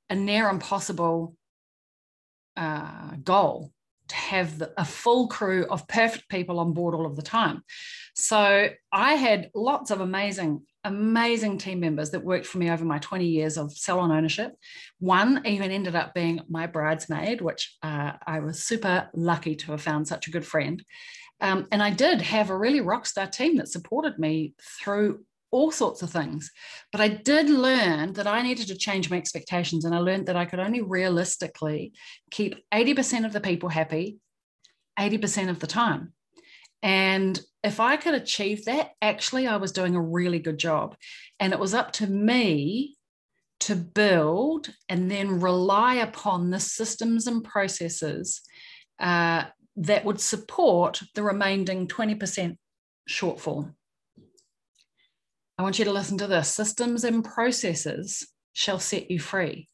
a 0.08 0.14
near 0.14 0.48
impossible 0.48 1.34
uh, 2.56 3.12
goal 3.22 3.72
to 4.08 4.16
have 4.16 4.58
the, 4.58 4.72
a 4.76 4.84
full 4.84 5.28
crew 5.28 5.66
of 5.70 5.86
perfect 5.88 6.28
people 6.28 6.58
on 6.58 6.72
board 6.72 6.94
all 6.94 7.06
of 7.06 7.16
the 7.16 7.22
time. 7.22 7.62
So 8.14 8.68
I 8.92 9.14
had 9.14 9.50
lots 9.54 9.92
of 9.92 10.00
amazing, 10.00 10.62
amazing 10.82 11.58
team 11.58 11.80
members 11.80 12.10
that 12.10 12.24
worked 12.24 12.46
for 12.46 12.58
me 12.58 12.70
over 12.70 12.84
my 12.84 12.98
20 12.98 13.24
years 13.24 13.56
of 13.56 13.72
salon 13.72 14.10
ownership. 14.10 14.52
One 14.98 15.42
even 15.46 15.70
ended 15.70 15.94
up 15.94 16.12
being 16.12 16.40
my 16.48 16.66
bridesmaid, 16.66 17.40
which 17.40 17.76
uh, 17.82 18.12
I 18.26 18.40
was 18.40 18.64
super 18.64 19.08
lucky 19.14 19.54
to 19.54 19.70
have 19.72 19.82
found 19.82 20.08
such 20.08 20.26
a 20.26 20.30
good 20.30 20.46
friend. 20.46 20.84
Um, 21.40 21.66
and 21.72 21.82
I 21.82 21.90
did 21.90 22.20
have 22.22 22.50
a 22.50 22.56
really 22.56 22.80
rock 22.80 23.06
star 23.06 23.26
team 23.26 23.56
that 23.56 23.68
supported 23.68 24.18
me 24.18 24.54
through 24.82 25.24
all 25.50 25.70
sorts 25.70 26.02
of 26.02 26.10
things. 26.10 26.50
But 26.92 27.00
I 27.00 27.08
did 27.08 27.50
learn 27.50 28.12
that 28.14 28.26
I 28.26 28.42
needed 28.42 28.68
to 28.68 28.76
change 28.76 29.10
my 29.10 29.16
expectations. 29.16 29.84
And 29.84 29.94
I 29.94 29.98
learned 29.98 30.26
that 30.26 30.36
I 30.36 30.44
could 30.44 30.60
only 30.60 30.80
realistically 30.80 31.92
keep 32.30 32.56
80% 32.72 33.24
of 33.24 33.32
the 33.32 33.40
people 33.40 33.68
happy 33.68 34.18
80% 34.98 35.48
of 35.48 35.60
the 35.60 35.66
time. 35.66 36.12
And 36.82 37.40
if 37.62 37.80
I 37.80 37.96
could 37.96 38.14
achieve 38.14 38.64
that, 38.66 38.90
actually, 39.00 39.46
I 39.46 39.56
was 39.56 39.72
doing 39.72 39.94
a 39.94 40.00
really 40.00 40.38
good 40.38 40.58
job. 40.58 40.96
And 41.38 41.52
it 41.52 41.58
was 41.58 41.74
up 41.74 41.92
to 41.94 42.06
me 42.06 42.96
to 43.60 43.76
build 43.76 44.70
and 44.88 45.10
then 45.10 45.40
rely 45.40 45.96
upon 45.96 46.50
the 46.50 46.60
systems 46.60 47.26
and 47.26 47.44
processes 47.44 48.40
uh, 48.98 49.44
that 49.80 50.04
would 50.04 50.20
support 50.20 51.02
the 51.14 51.22
remaining 51.22 51.88
20% 51.88 52.56
shortfall. 53.08 53.74
I 55.56 55.62
want 55.62 55.78
you 55.78 55.84
to 55.86 55.92
listen 55.92 56.18
to 56.18 56.26
this 56.26 56.48
systems 56.48 57.04
and 57.04 57.24
processes 57.24 58.28
shall 58.52 58.78
set 58.78 59.10
you 59.10 59.18
free. 59.18 59.68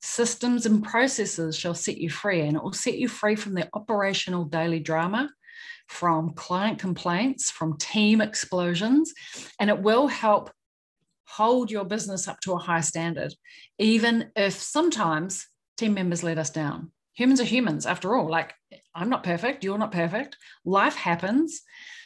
Systems 0.00 0.66
and 0.66 0.82
processes 0.82 1.56
shall 1.56 1.74
set 1.74 1.98
you 1.98 2.10
free, 2.10 2.42
and 2.42 2.56
it 2.56 2.62
will 2.62 2.72
set 2.72 2.98
you 2.98 3.08
free 3.08 3.34
from 3.34 3.54
the 3.54 3.68
operational 3.74 4.44
daily 4.44 4.80
drama, 4.80 5.30
from 5.88 6.34
client 6.34 6.78
complaints, 6.78 7.50
from 7.50 7.78
team 7.78 8.20
explosions, 8.20 9.12
and 9.58 9.70
it 9.70 9.80
will 9.80 10.06
help 10.06 10.50
hold 11.28 11.70
your 11.70 11.84
business 11.84 12.28
up 12.28 12.40
to 12.40 12.52
a 12.52 12.58
high 12.58 12.80
standard, 12.80 13.34
even 13.78 14.30
if 14.34 14.54
sometimes 14.54 15.46
team 15.76 15.94
members 15.94 16.22
let 16.22 16.38
us 16.38 16.50
down. 16.50 16.92
Humans 17.16 17.40
are 17.40 17.44
humans, 17.44 17.86
after 17.86 18.14
all. 18.14 18.30
Like, 18.30 18.54
I'm 18.94 19.08
not 19.08 19.24
perfect, 19.24 19.64
you're 19.64 19.78
not 19.78 19.92
perfect, 19.92 20.36
life 20.64 20.94
happens. 20.94 21.62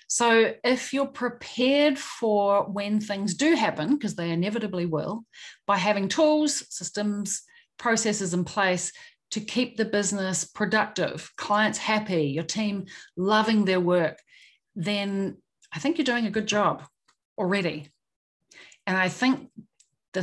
So, 0.08 0.54
if 0.64 0.92
you're 0.92 1.06
prepared 1.06 1.98
for 1.98 2.64
when 2.64 3.00
things 3.00 3.34
do 3.34 3.54
happen, 3.54 3.94
because 3.94 4.14
they 4.14 4.30
inevitably 4.30 4.86
will, 4.86 5.24
by 5.66 5.76
having 5.76 6.08
tools, 6.08 6.64
systems, 6.70 7.42
processes 7.78 8.34
in 8.34 8.44
place 8.44 8.92
to 9.32 9.40
keep 9.40 9.76
the 9.76 9.84
business 9.84 10.44
productive, 10.44 11.30
clients 11.36 11.78
happy, 11.78 12.24
your 12.24 12.44
team 12.44 12.86
loving 13.16 13.64
their 13.64 13.80
work, 13.80 14.18
then 14.74 15.36
I 15.72 15.78
think 15.78 15.98
you're 15.98 16.04
doing 16.04 16.26
a 16.26 16.30
good 16.30 16.46
job 16.46 16.84
already. 17.38 17.88
And 18.86 18.96
I 18.96 19.08
think 19.08 19.50
the, 20.12 20.22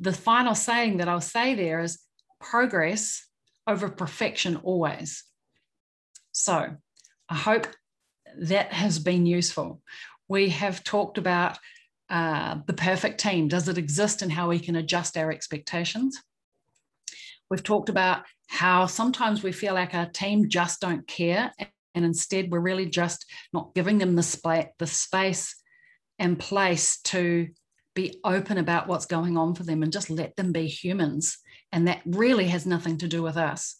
the 0.00 0.12
final 0.12 0.54
saying 0.54 0.98
that 0.98 1.08
I'll 1.08 1.20
say 1.20 1.54
there 1.54 1.80
is 1.80 2.00
progress 2.40 3.24
over 3.66 3.88
perfection 3.88 4.56
always. 4.56 5.24
So 6.32 6.76
I 7.28 7.34
hope 7.34 7.66
that 8.36 8.72
has 8.72 8.98
been 8.98 9.26
useful. 9.26 9.82
We 10.28 10.48
have 10.50 10.84
talked 10.84 11.18
about 11.18 11.58
uh, 12.08 12.56
the 12.66 12.72
perfect 12.72 13.20
team. 13.20 13.48
Does 13.48 13.68
it 13.68 13.78
exist 13.78 14.22
and 14.22 14.32
how 14.32 14.48
we 14.48 14.58
can 14.58 14.76
adjust 14.76 15.16
our 15.16 15.30
expectations? 15.30 16.18
We've 17.50 17.62
talked 17.62 17.88
about 17.88 18.24
how 18.48 18.86
sometimes 18.86 19.42
we 19.42 19.52
feel 19.52 19.74
like 19.74 19.94
our 19.94 20.06
team 20.06 20.48
just 20.48 20.80
don't 20.80 21.06
care, 21.06 21.52
and 21.94 22.04
instead 22.04 22.50
we're 22.50 22.60
really 22.60 22.86
just 22.86 23.26
not 23.52 23.74
giving 23.74 23.98
them 23.98 24.16
the, 24.16 24.22
sp- 24.24 24.72
the 24.78 24.86
space 24.86 25.54
and 26.18 26.38
place 26.38 27.00
to 27.02 27.48
be 27.94 28.18
open 28.24 28.58
about 28.58 28.88
what's 28.88 29.06
going 29.06 29.36
on 29.36 29.54
for 29.54 29.64
them 29.64 29.82
and 29.82 29.92
just 29.92 30.08
let 30.08 30.34
them 30.36 30.52
be 30.52 30.66
humans. 30.66 31.38
And 31.72 31.88
that 31.88 32.02
really 32.04 32.48
has 32.48 32.66
nothing 32.66 32.98
to 32.98 33.08
do 33.08 33.22
with 33.22 33.36
us. 33.36 33.76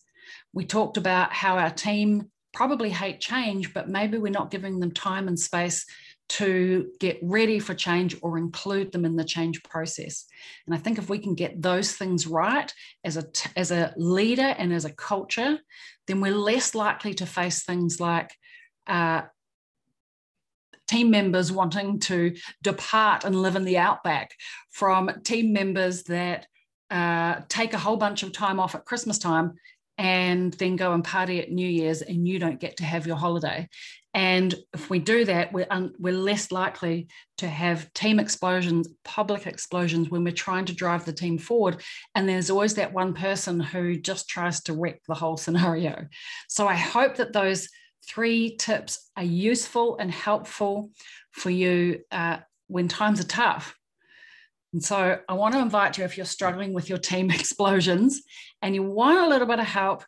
We 0.52 0.64
talked 0.64 0.96
about 0.96 1.32
how 1.32 1.58
our 1.58 1.70
team 1.70 2.30
probably 2.52 2.90
hate 2.90 3.20
change, 3.20 3.72
but 3.72 3.88
maybe 3.88 4.18
we're 4.18 4.30
not 4.30 4.50
giving 4.50 4.80
them 4.80 4.90
time 4.92 5.28
and 5.28 5.38
space 5.38 5.86
to 6.28 6.90
get 7.00 7.18
ready 7.22 7.58
for 7.58 7.74
change 7.74 8.16
or 8.22 8.38
include 8.38 8.92
them 8.92 9.04
in 9.04 9.16
the 9.16 9.24
change 9.24 9.62
process. 9.62 10.24
And 10.66 10.74
I 10.74 10.78
think 10.78 10.98
if 10.98 11.10
we 11.10 11.18
can 11.18 11.34
get 11.34 11.60
those 11.60 11.92
things 11.92 12.26
right 12.26 12.72
as 13.04 13.16
a, 13.16 13.24
as 13.56 13.70
a 13.70 13.92
leader 13.96 14.42
and 14.42 14.72
as 14.72 14.86
a 14.86 14.92
culture, 14.92 15.58
then 16.06 16.20
we're 16.20 16.34
less 16.34 16.74
likely 16.74 17.12
to 17.14 17.26
face 17.26 17.64
things 17.64 18.00
like 18.00 18.30
uh, 18.86 19.22
team 20.88 21.10
members 21.10 21.52
wanting 21.52 21.98
to 22.00 22.34
depart 22.62 23.24
and 23.24 23.40
live 23.40 23.56
in 23.56 23.64
the 23.64 23.78
outback, 23.78 24.32
from 24.70 25.10
team 25.24 25.52
members 25.52 26.04
that 26.04 26.46
uh, 26.92 27.40
take 27.48 27.72
a 27.72 27.78
whole 27.78 27.96
bunch 27.96 28.22
of 28.22 28.32
time 28.32 28.60
off 28.60 28.74
at 28.74 28.84
Christmas 28.84 29.18
time 29.18 29.54
and 29.96 30.52
then 30.54 30.76
go 30.76 30.92
and 30.92 31.02
party 31.02 31.40
at 31.40 31.50
New 31.50 31.66
Year's 31.66 32.02
and 32.02 32.28
you 32.28 32.38
don't 32.38 32.60
get 32.60 32.76
to 32.76 32.84
have 32.84 33.06
your 33.06 33.16
holiday. 33.16 33.68
And 34.14 34.54
if 34.74 34.90
we 34.90 34.98
do 34.98 35.24
that, 35.24 35.54
we're, 35.54 35.66
un- 35.70 35.94
we're 35.98 36.12
less 36.12 36.52
likely 36.52 37.08
to 37.38 37.48
have 37.48 37.90
team 37.94 38.20
explosions, 38.20 38.88
public 39.04 39.46
explosions 39.46 40.10
when 40.10 40.22
we're 40.22 40.32
trying 40.32 40.66
to 40.66 40.74
drive 40.74 41.06
the 41.06 41.14
team 41.14 41.38
forward. 41.38 41.82
And 42.14 42.28
there's 42.28 42.50
always 42.50 42.74
that 42.74 42.92
one 42.92 43.14
person 43.14 43.58
who 43.58 43.96
just 43.96 44.28
tries 44.28 44.62
to 44.64 44.74
wreck 44.74 45.00
the 45.08 45.14
whole 45.14 45.38
scenario. 45.38 46.06
So 46.48 46.68
I 46.68 46.74
hope 46.74 47.16
that 47.16 47.32
those 47.32 47.68
three 48.06 48.56
tips 48.56 49.10
are 49.16 49.24
useful 49.24 49.96
and 49.96 50.10
helpful 50.10 50.90
for 51.30 51.48
you 51.48 52.00
uh, 52.10 52.38
when 52.66 52.88
times 52.88 53.18
are 53.18 53.24
tough. 53.24 53.74
And 54.72 54.82
so 54.82 55.18
I 55.28 55.32
want 55.34 55.54
to 55.54 55.60
invite 55.60 55.98
you 55.98 56.04
if 56.04 56.16
you're 56.16 56.26
struggling 56.26 56.72
with 56.72 56.88
your 56.88 56.98
team 56.98 57.30
explosions 57.40 58.22
and 58.60 58.74
you 58.74 58.82
want 58.82 59.18
a 59.18 59.28
little 59.28 59.46
bit 59.46 59.58
of 59.58 59.66
help 59.66 60.04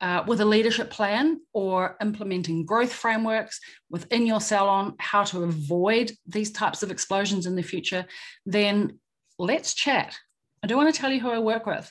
uh, 0.00 0.22
with 0.26 0.40
a 0.40 0.44
leadership 0.44 0.90
plan 0.90 1.40
or 1.52 1.96
implementing 2.00 2.64
growth 2.64 2.92
frameworks 2.92 3.60
within 3.90 4.26
your 4.26 4.40
salon, 4.40 4.94
how 4.98 5.24
to 5.24 5.42
avoid 5.42 6.12
these 6.26 6.52
types 6.52 6.82
of 6.82 6.90
explosions 6.90 7.46
in 7.46 7.56
the 7.56 7.62
future, 7.62 8.06
then 8.46 8.98
let's 9.38 9.74
chat. 9.74 10.16
I 10.62 10.66
do 10.66 10.76
want 10.76 10.92
to 10.92 11.00
tell 11.00 11.10
you 11.10 11.20
who 11.20 11.30
I 11.30 11.38
work 11.38 11.66
with. 11.66 11.90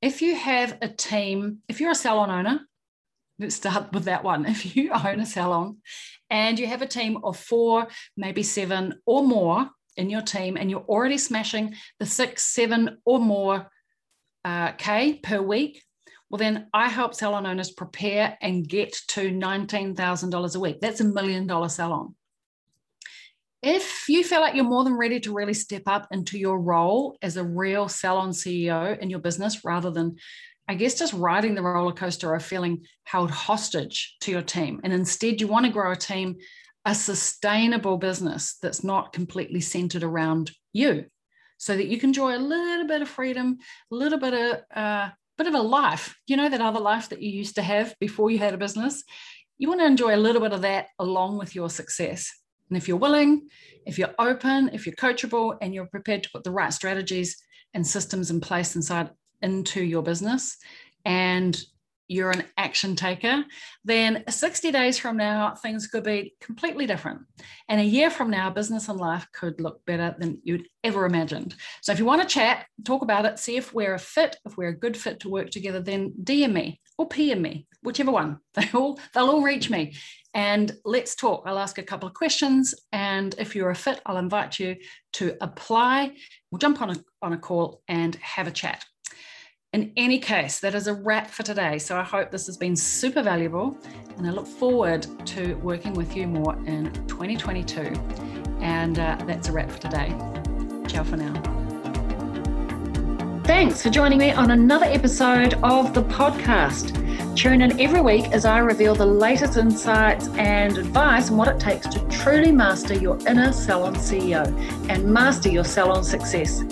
If 0.00 0.22
you 0.22 0.36
have 0.36 0.78
a 0.82 0.88
team, 0.88 1.58
if 1.68 1.80
you're 1.80 1.90
a 1.90 1.94
salon 1.94 2.30
owner, 2.30 2.60
let's 3.38 3.56
start 3.56 3.92
with 3.92 4.04
that 4.04 4.24
one. 4.24 4.44
If 4.48 4.76
you 4.76 4.92
own 4.92 5.20
a 5.20 5.26
salon 5.26 5.78
and 6.30 6.58
you 6.58 6.66
have 6.66 6.82
a 6.82 6.86
team 6.86 7.18
of 7.24 7.38
four, 7.38 7.88
maybe 8.16 8.42
seven 8.42 9.00
or 9.06 9.22
more 9.22 9.70
in 9.98 10.08
your 10.08 10.22
team, 10.22 10.56
and 10.56 10.70
you're 10.70 10.84
already 10.88 11.18
smashing 11.18 11.74
the 11.98 12.06
six, 12.06 12.44
seven 12.44 12.98
or 13.04 13.18
more 13.18 13.70
uh, 14.44 14.72
K 14.72 15.20
per 15.22 15.42
week, 15.42 15.82
well, 16.30 16.38
then 16.38 16.68
I 16.72 16.88
help 16.88 17.14
salon 17.14 17.46
owners 17.46 17.70
prepare 17.70 18.36
and 18.40 18.68
get 18.68 18.92
to 19.08 19.30
$19,000 19.30 20.56
a 20.56 20.60
week. 20.60 20.80
That's 20.80 21.00
a 21.00 21.04
million 21.04 21.46
dollar 21.46 21.68
salon. 21.68 22.14
If 23.62 24.08
you 24.08 24.22
feel 24.22 24.40
like 24.40 24.54
you're 24.54 24.64
more 24.64 24.84
than 24.84 24.94
ready 24.94 25.18
to 25.20 25.34
really 25.34 25.54
step 25.54 25.82
up 25.86 26.06
into 26.12 26.38
your 26.38 26.60
role 26.60 27.16
as 27.22 27.36
a 27.36 27.44
real 27.44 27.88
salon 27.88 28.30
CEO 28.30 28.96
in 28.98 29.10
your 29.10 29.18
business 29.18 29.64
rather 29.64 29.90
than 29.90 30.16
I 30.70 30.74
guess, 30.74 30.98
just 30.98 31.14
riding 31.14 31.54
the 31.54 31.62
roller 31.62 31.94
coaster 31.94 32.34
of 32.34 32.44
feeling 32.44 32.84
held 33.04 33.30
hostage 33.30 34.16
to 34.20 34.30
your 34.30 34.42
team. 34.42 34.82
And 34.84 34.92
instead, 34.92 35.40
you 35.40 35.48
want 35.48 35.64
to 35.64 35.72
grow 35.72 35.92
a 35.92 35.96
team, 35.96 36.36
a 36.84 36.94
sustainable 36.94 37.98
business 37.98 38.56
that's 38.62 38.82
not 38.82 39.12
completely 39.12 39.60
centered 39.60 40.02
around 40.02 40.52
you 40.72 41.06
so 41.58 41.76
that 41.76 41.88
you 41.88 41.98
can 41.98 42.10
enjoy 42.10 42.36
a 42.36 42.38
little 42.38 42.86
bit 42.86 43.02
of 43.02 43.08
freedom, 43.08 43.58
a 43.92 43.94
little 43.94 44.18
bit 44.18 44.34
of 44.34 44.60
uh, 44.74 45.10
bit 45.36 45.46
of 45.46 45.54
a 45.54 45.60
life, 45.60 46.16
you 46.26 46.36
know, 46.36 46.48
that 46.48 46.60
other 46.60 46.80
life 46.80 47.08
that 47.08 47.22
you 47.22 47.30
used 47.30 47.54
to 47.54 47.62
have 47.62 47.94
before 48.00 48.30
you 48.30 48.38
had 48.38 48.54
a 48.54 48.58
business. 48.58 49.04
You 49.56 49.68
want 49.68 49.80
to 49.80 49.86
enjoy 49.86 50.14
a 50.14 50.16
little 50.16 50.42
bit 50.42 50.52
of 50.52 50.62
that 50.62 50.88
along 50.98 51.38
with 51.38 51.54
your 51.54 51.70
success. 51.70 52.32
And 52.68 52.76
if 52.76 52.88
you're 52.88 52.96
willing, 52.96 53.48
if 53.86 53.98
you're 53.98 54.14
open, 54.18 54.70
if 54.72 54.84
you're 54.84 54.96
coachable, 54.96 55.56
and 55.62 55.72
you're 55.72 55.86
prepared 55.86 56.22
to 56.24 56.30
put 56.30 56.44
the 56.44 56.50
right 56.50 56.72
strategies 56.72 57.36
and 57.72 57.86
systems 57.86 58.30
in 58.30 58.40
place 58.40 58.76
inside 58.76 59.10
into 59.40 59.82
your 59.82 60.02
business, 60.02 60.56
and 61.04 61.60
you're 62.08 62.30
an 62.30 62.44
action 62.56 62.96
taker, 62.96 63.44
then 63.84 64.24
60 64.28 64.72
days 64.72 64.98
from 64.98 65.16
now, 65.16 65.54
things 65.54 65.86
could 65.86 66.04
be 66.04 66.34
completely 66.40 66.86
different. 66.86 67.20
And 67.68 67.80
a 67.80 67.84
year 67.84 68.10
from 68.10 68.30
now, 68.30 68.50
business 68.50 68.88
and 68.88 68.98
life 68.98 69.26
could 69.32 69.60
look 69.60 69.84
better 69.86 70.16
than 70.18 70.40
you'd 70.42 70.68
ever 70.82 71.04
imagined. 71.04 71.54
So 71.82 71.92
if 71.92 71.98
you 71.98 72.04
want 72.04 72.22
to 72.22 72.28
chat, 72.28 72.66
talk 72.84 73.02
about 73.02 73.26
it, 73.26 73.38
see 73.38 73.56
if 73.56 73.74
we're 73.74 73.94
a 73.94 73.98
fit, 73.98 74.36
if 74.46 74.56
we're 74.56 74.68
a 74.68 74.76
good 74.76 74.96
fit 74.96 75.20
to 75.20 75.28
work 75.28 75.50
together, 75.50 75.80
then 75.80 76.14
DM 76.24 76.52
me 76.52 76.80
or 76.96 77.06
PM 77.06 77.42
me, 77.42 77.66
whichever 77.82 78.10
one. 78.10 78.38
They 78.54 78.68
all, 78.74 78.98
they'll 79.14 79.30
all 79.30 79.42
reach 79.42 79.70
me. 79.70 79.94
And 80.34 80.72
let's 80.84 81.14
talk. 81.14 81.44
I'll 81.46 81.58
ask 81.58 81.78
a 81.78 81.82
couple 81.82 82.08
of 82.08 82.14
questions. 82.14 82.74
And 82.92 83.34
if 83.38 83.54
you're 83.54 83.70
a 83.70 83.74
fit, 83.74 84.00
I'll 84.04 84.16
invite 84.16 84.58
you 84.58 84.76
to 85.14 85.36
apply. 85.40 86.14
We'll 86.50 86.58
jump 86.58 86.82
on 86.82 86.90
a, 86.90 86.96
on 87.22 87.32
a 87.32 87.38
call 87.38 87.82
and 87.88 88.14
have 88.16 88.46
a 88.46 88.52
chat. 88.52 88.84
In 89.74 89.92
any 89.98 90.18
case, 90.18 90.60
that 90.60 90.74
is 90.74 90.86
a 90.86 90.94
wrap 90.94 91.28
for 91.28 91.42
today. 91.42 91.78
So 91.78 91.98
I 91.98 92.02
hope 92.02 92.30
this 92.30 92.46
has 92.46 92.56
been 92.56 92.74
super 92.74 93.22
valuable 93.22 93.76
and 94.16 94.26
I 94.26 94.30
look 94.30 94.46
forward 94.46 95.06
to 95.26 95.56
working 95.56 95.92
with 95.92 96.16
you 96.16 96.26
more 96.26 96.54
in 96.64 96.90
2022. 97.06 97.92
And 98.60 98.98
uh, 98.98 99.18
that's 99.26 99.50
a 99.50 99.52
wrap 99.52 99.70
for 99.70 99.78
today. 99.78 100.08
Ciao 100.88 101.04
for 101.04 101.18
now. 101.18 101.34
Thanks 103.44 103.82
for 103.82 103.90
joining 103.90 104.18
me 104.18 104.30
on 104.30 104.52
another 104.52 104.86
episode 104.86 105.52
of 105.62 105.92
the 105.92 106.02
podcast. 106.04 106.94
Tune 107.36 107.60
in 107.60 107.78
every 107.78 108.00
week 108.00 108.24
as 108.32 108.46
I 108.46 108.60
reveal 108.60 108.94
the 108.94 109.06
latest 109.06 109.58
insights 109.58 110.28
and 110.28 110.78
advice 110.78 111.30
on 111.30 111.36
what 111.36 111.46
it 111.46 111.60
takes 111.60 111.86
to 111.88 112.00
truly 112.08 112.52
master 112.52 112.94
your 112.94 113.18
inner 113.28 113.52
salon 113.52 113.96
CEO 113.96 114.46
and 114.88 115.04
master 115.04 115.50
your 115.50 115.64
salon 115.64 116.04
success. 116.04 116.62